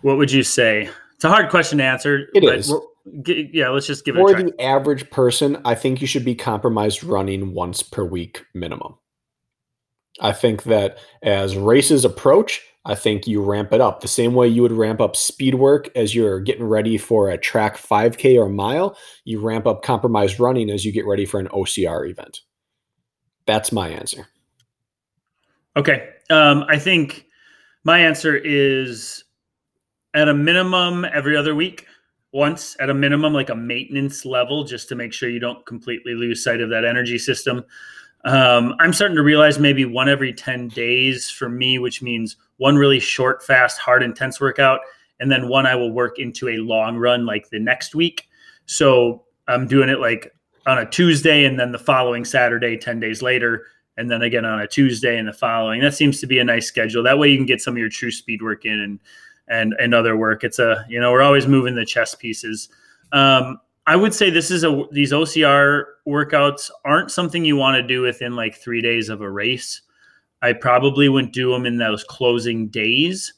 [0.00, 0.88] What would you say?
[1.14, 2.28] It's a hard question to answer.
[2.34, 2.72] It but is.
[3.22, 4.42] G- Yeah, let's just give it For a try.
[4.42, 8.94] the average person, I think you should be compromised running once per week minimum.
[10.20, 14.46] I think that as races approach, I think you ramp it up the same way
[14.46, 18.48] you would ramp up speed work as you're getting ready for a track 5K or
[18.48, 18.96] mile.
[19.24, 22.40] You ramp up compromised running as you get ready for an OCR event.
[23.46, 24.26] That's my answer.
[25.76, 26.08] Okay.
[26.30, 27.26] Um, I think
[27.84, 29.24] my answer is
[30.14, 31.86] at a minimum every other week,
[32.34, 36.14] once at a minimum, like a maintenance level, just to make sure you don't completely
[36.14, 37.64] lose sight of that energy system.
[38.24, 42.74] Um, I'm starting to realize maybe one every 10 days for me, which means one
[42.74, 44.80] really short, fast, hard, intense workout,
[45.20, 48.28] and then one I will work into a long run like the next week.
[48.66, 50.34] So I'm doing it like
[50.66, 53.66] on a Tuesday and then the following Saturday, 10 days later,
[53.96, 55.80] and then again on a Tuesday and the following.
[55.80, 57.04] That seems to be a nice schedule.
[57.04, 58.98] That way you can get some of your true speed work in and
[59.48, 60.44] and and other work.
[60.44, 62.68] It's a you know we're always moving the chess pieces.
[63.12, 67.82] Um, I would say this is a these OCR workouts aren't something you want to
[67.82, 69.82] do within like three days of a race.
[70.42, 73.32] I probably wouldn't do them in those closing days,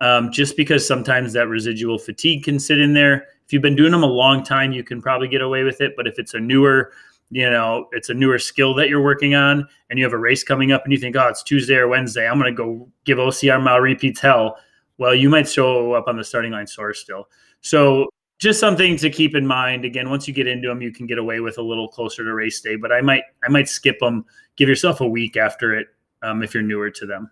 [0.00, 3.26] um, just because sometimes that residual fatigue can sit in there.
[3.46, 5.94] If you've been doing them a long time, you can probably get away with it.
[5.96, 6.92] But if it's a newer
[7.30, 10.42] you know it's a newer skill that you're working on and you have a race
[10.42, 13.18] coming up and you think oh it's tuesday or wednesday i'm going to go give
[13.18, 14.58] ocr mile repeats hell
[15.00, 17.28] well you might show up on the starting line sore still
[17.60, 21.06] so just something to keep in mind again once you get into them you can
[21.06, 23.98] get away with a little closer to race day but i might i might skip
[23.98, 24.24] them
[24.56, 25.88] give yourself a week after it
[26.22, 27.28] um, if you're newer to them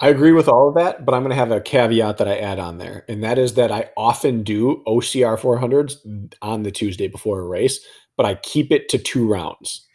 [0.00, 2.36] I agree with all of that, but I'm going to have a caveat that I
[2.36, 3.04] add on there.
[3.08, 7.80] And that is that I often do OCR 400s on the Tuesday before a race,
[8.16, 9.88] but I keep it to two rounds.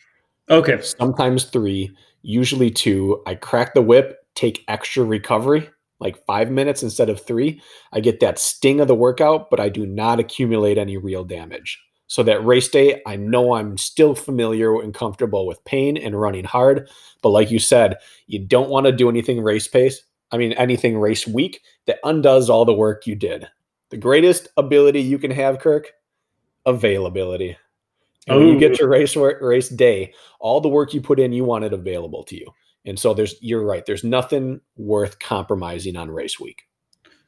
[0.49, 3.24] okay sometimes three, usually two.
[3.26, 5.70] I crack the whip, take extra recovery,
[6.00, 7.62] like five minutes instead of three.
[7.91, 11.80] I get that sting of the workout, but I do not accumulate any real damage.
[12.08, 16.44] so that race day, I know I'm still familiar and comfortable with pain and running
[16.44, 16.88] hard.
[17.24, 20.04] But like you said, you don't want to do anything race pace.
[20.32, 23.48] I mean, anything race week that undoes all the work you did.
[23.89, 25.91] The greatest ability you can have, Kirk,
[26.68, 27.58] availability.
[28.28, 31.44] And when you get to race race day, all the work you put in, you
[31.44, 32.46] want it available to you.
[32.86, 33.86] And so there's you're right.
[33.86, 36.64] There's nothing worth compromising on race week.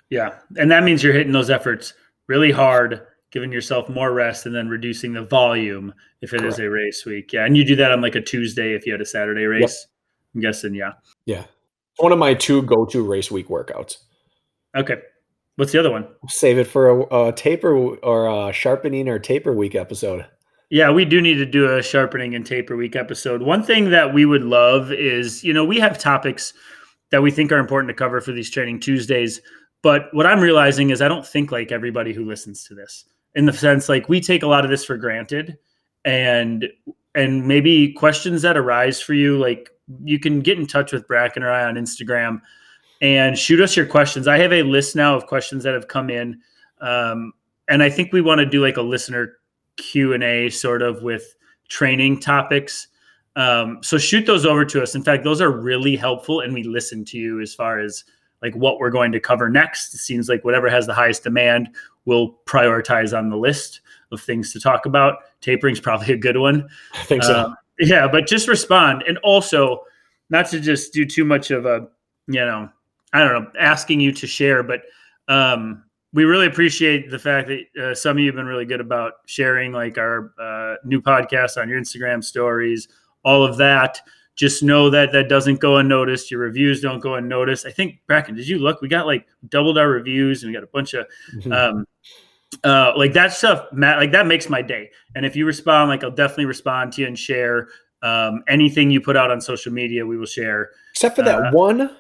[0.10, 0.36] Yeah.
[0.58, 1.94] And that means you're hitting those efforts
[2.28, 3.02] really hard,
[3.32, 6.54] giving yourself more rest and then reducing the volume if it Correct.
[6.54, 7.34] is a race week.
[7.34, 7.46] Yeah.
[7.46, 9.62] And you do that on like a Tuesday if you had a Saturday race.
[9.62, 10.36] Yep.
[10.36, 10.92] I'm guessing, yeah.
[11.26, 11.46] Yeah.
[11.98, 13.98] One of my two go-to race week workouts.
[14.76, 14.98] Okay.
[15.56, 16.08] What's the other one?
[16.28, 20.26] Save it for a, a taper or a sharpening or taper week episode.
[20.70, 23.42] Yeah, we do need to do a sharpening and taper week episode.
[23.42, 26.54] One thing that we would love is, you know, we have topics
[27.12, 29.42] that we think are important to cover for these training Tuesdays.
[29.84, 33.06] But what I'm realizing is I don't think like everybody who listens to this
[33.36, 35.58] in the sense like we take a lot of this for granted
[36.06, 36.68] and
[37.14, 39.70] and maybe questions that arise for you like
[40.04, 42.42] you can get in touch with Bracken or I on Instagram
[43.02, 44.28] and shoot us your questions.
[44.28, 46.42] I have a list now of questions that have come in.
[46.82, 47.34] Um,
[47.68, 49.38] and I think we want to do like a listener
[49.78, 51.36] Q and A sort of with
[51.68, 52.88] training topics.
[53.36, 54.96] Um, so shoot those over to us.
[54.96, 58.04] In fact, those are really helpful, and we listen to you as far as
[58.42, 59.94] like what we're going to cover next.
[59.94, 61.70] It seems like whatever has the highest demand,
[62.06, 65.20] we'll prioritize on the list of things to talk about.
[65.42, 66.70] Tapering's probably a good one.
[66.94, 67.34] I think so.
[67.34, 69.82] Uh, yeah, but just respond, and also
[70.30, 71.88] not to just do too much of a,
[72.28, 72.70] you know,
[73.14, 74.82] I don't know, asking you to share, but
[75.28, 75.85] um,
[76.16, 79.16] we really appreciate the fact that uh, some of you have been really good about
[79.26, 82.88] sharing like our uh, new podcast on your Instagram stories,
[83.26, 84.00] all of that.
[84.38, 86.32] Just know that that doesn't go unnoticed.
[86.32, 87.66] Your reviews don't go unnoticed.
[87.66, 88.82] I think Bracken, did you look?
[88.82, 91.06] We got like doubled our reviews, and we got a bunch of
[91.36, 91.52] mm-hmm.
[91.52, 91.86] um,
[92.64, 93.66] uh, like that stuff.
[93.74, 94.92] Matt, like that makes my day.
[95.16, 97.68] And if you respond, like I'll definitely respond to you and share
[98.04, 100.06] um, anything you put out on social media.
[100.06, 101.94] We will share, except for that uh, one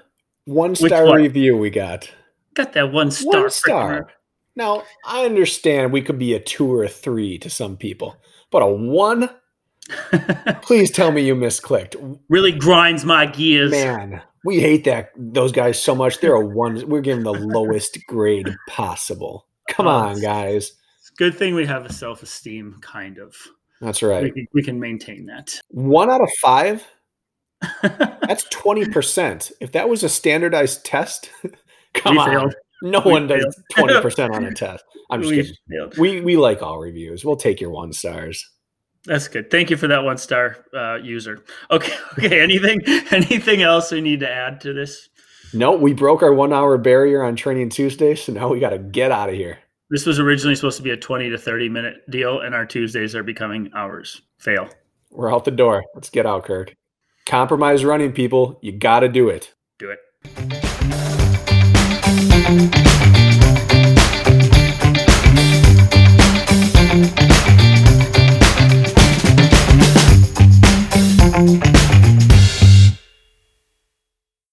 [0.45, 2.09] one star review we got.
[2.55, 3.41] Got that one star.
[3.41, 4.09] One star.
[4.55, 8.15] Now, I understand we could be a two or a three to some people,
[8.51, 9.29] but a one?
[10.61, 12.19] Please tell me you misclicked.
[12.29, 13.71] Really grinds my gears.
[13.71, 16.19] Man, we hate that those guys so much.
[16.19, 16.87] They're a one.
[16.87, 19.45] We're giving the lowest grade possible.
[19.69, 20.71] Come on, guys.
[20.99, 23.35] It's a good thing we have a self esteem, kind of.
[23.81, 24.23] That's right.
[24.23, 25.59] We can, we can maintain that.
[25.69, 26.87] One out of five?
[27.81, 29.51] That's 20%.
[29.59, 31.29] If that was a standardized test,
[31.95, 32.29] Come we on.
[32.29, 32.55] Failed.
[32.81, 34.83] No we one does twenty percent on a test.
[35.09, 35.55] I'm just we kidding.
[35.69, 35.97] Failed.
[35.97, 37.25] We we like all reviews.
[37.25, 38.47] We'll take your one stars.
[39.05, 39.51] That's good.
[39.51, 41.43] Thank you for that one star uh, user.
[41.71, 41.93] Okay.
[42.17, 42.41] Okay.
[42.41, 42.81] Anything
[43.11, 45.09] anything else we need to add to this?
[45.53, 48.77] No, we broke our one hour barrier on Training Tuesday, so now we got to
[48.77, 49.59] get out of here.
[49.89, 53.15] This was originally supposed to be a 20 to 30 minute deal, and our Tuesdays
[53.15, 54.21] are becoming hours.
[54.39, 54.69] Fail.
[55.11, 55.83] We're out the door.
[55.93, 56.73] Let's get out, Kirk.
[57.25, 58.59] Compromise running, people.
[58.61, 59.53] You got to do it.
[59.77, 59.99] Do it.
[62.45, 62.84] Thank you.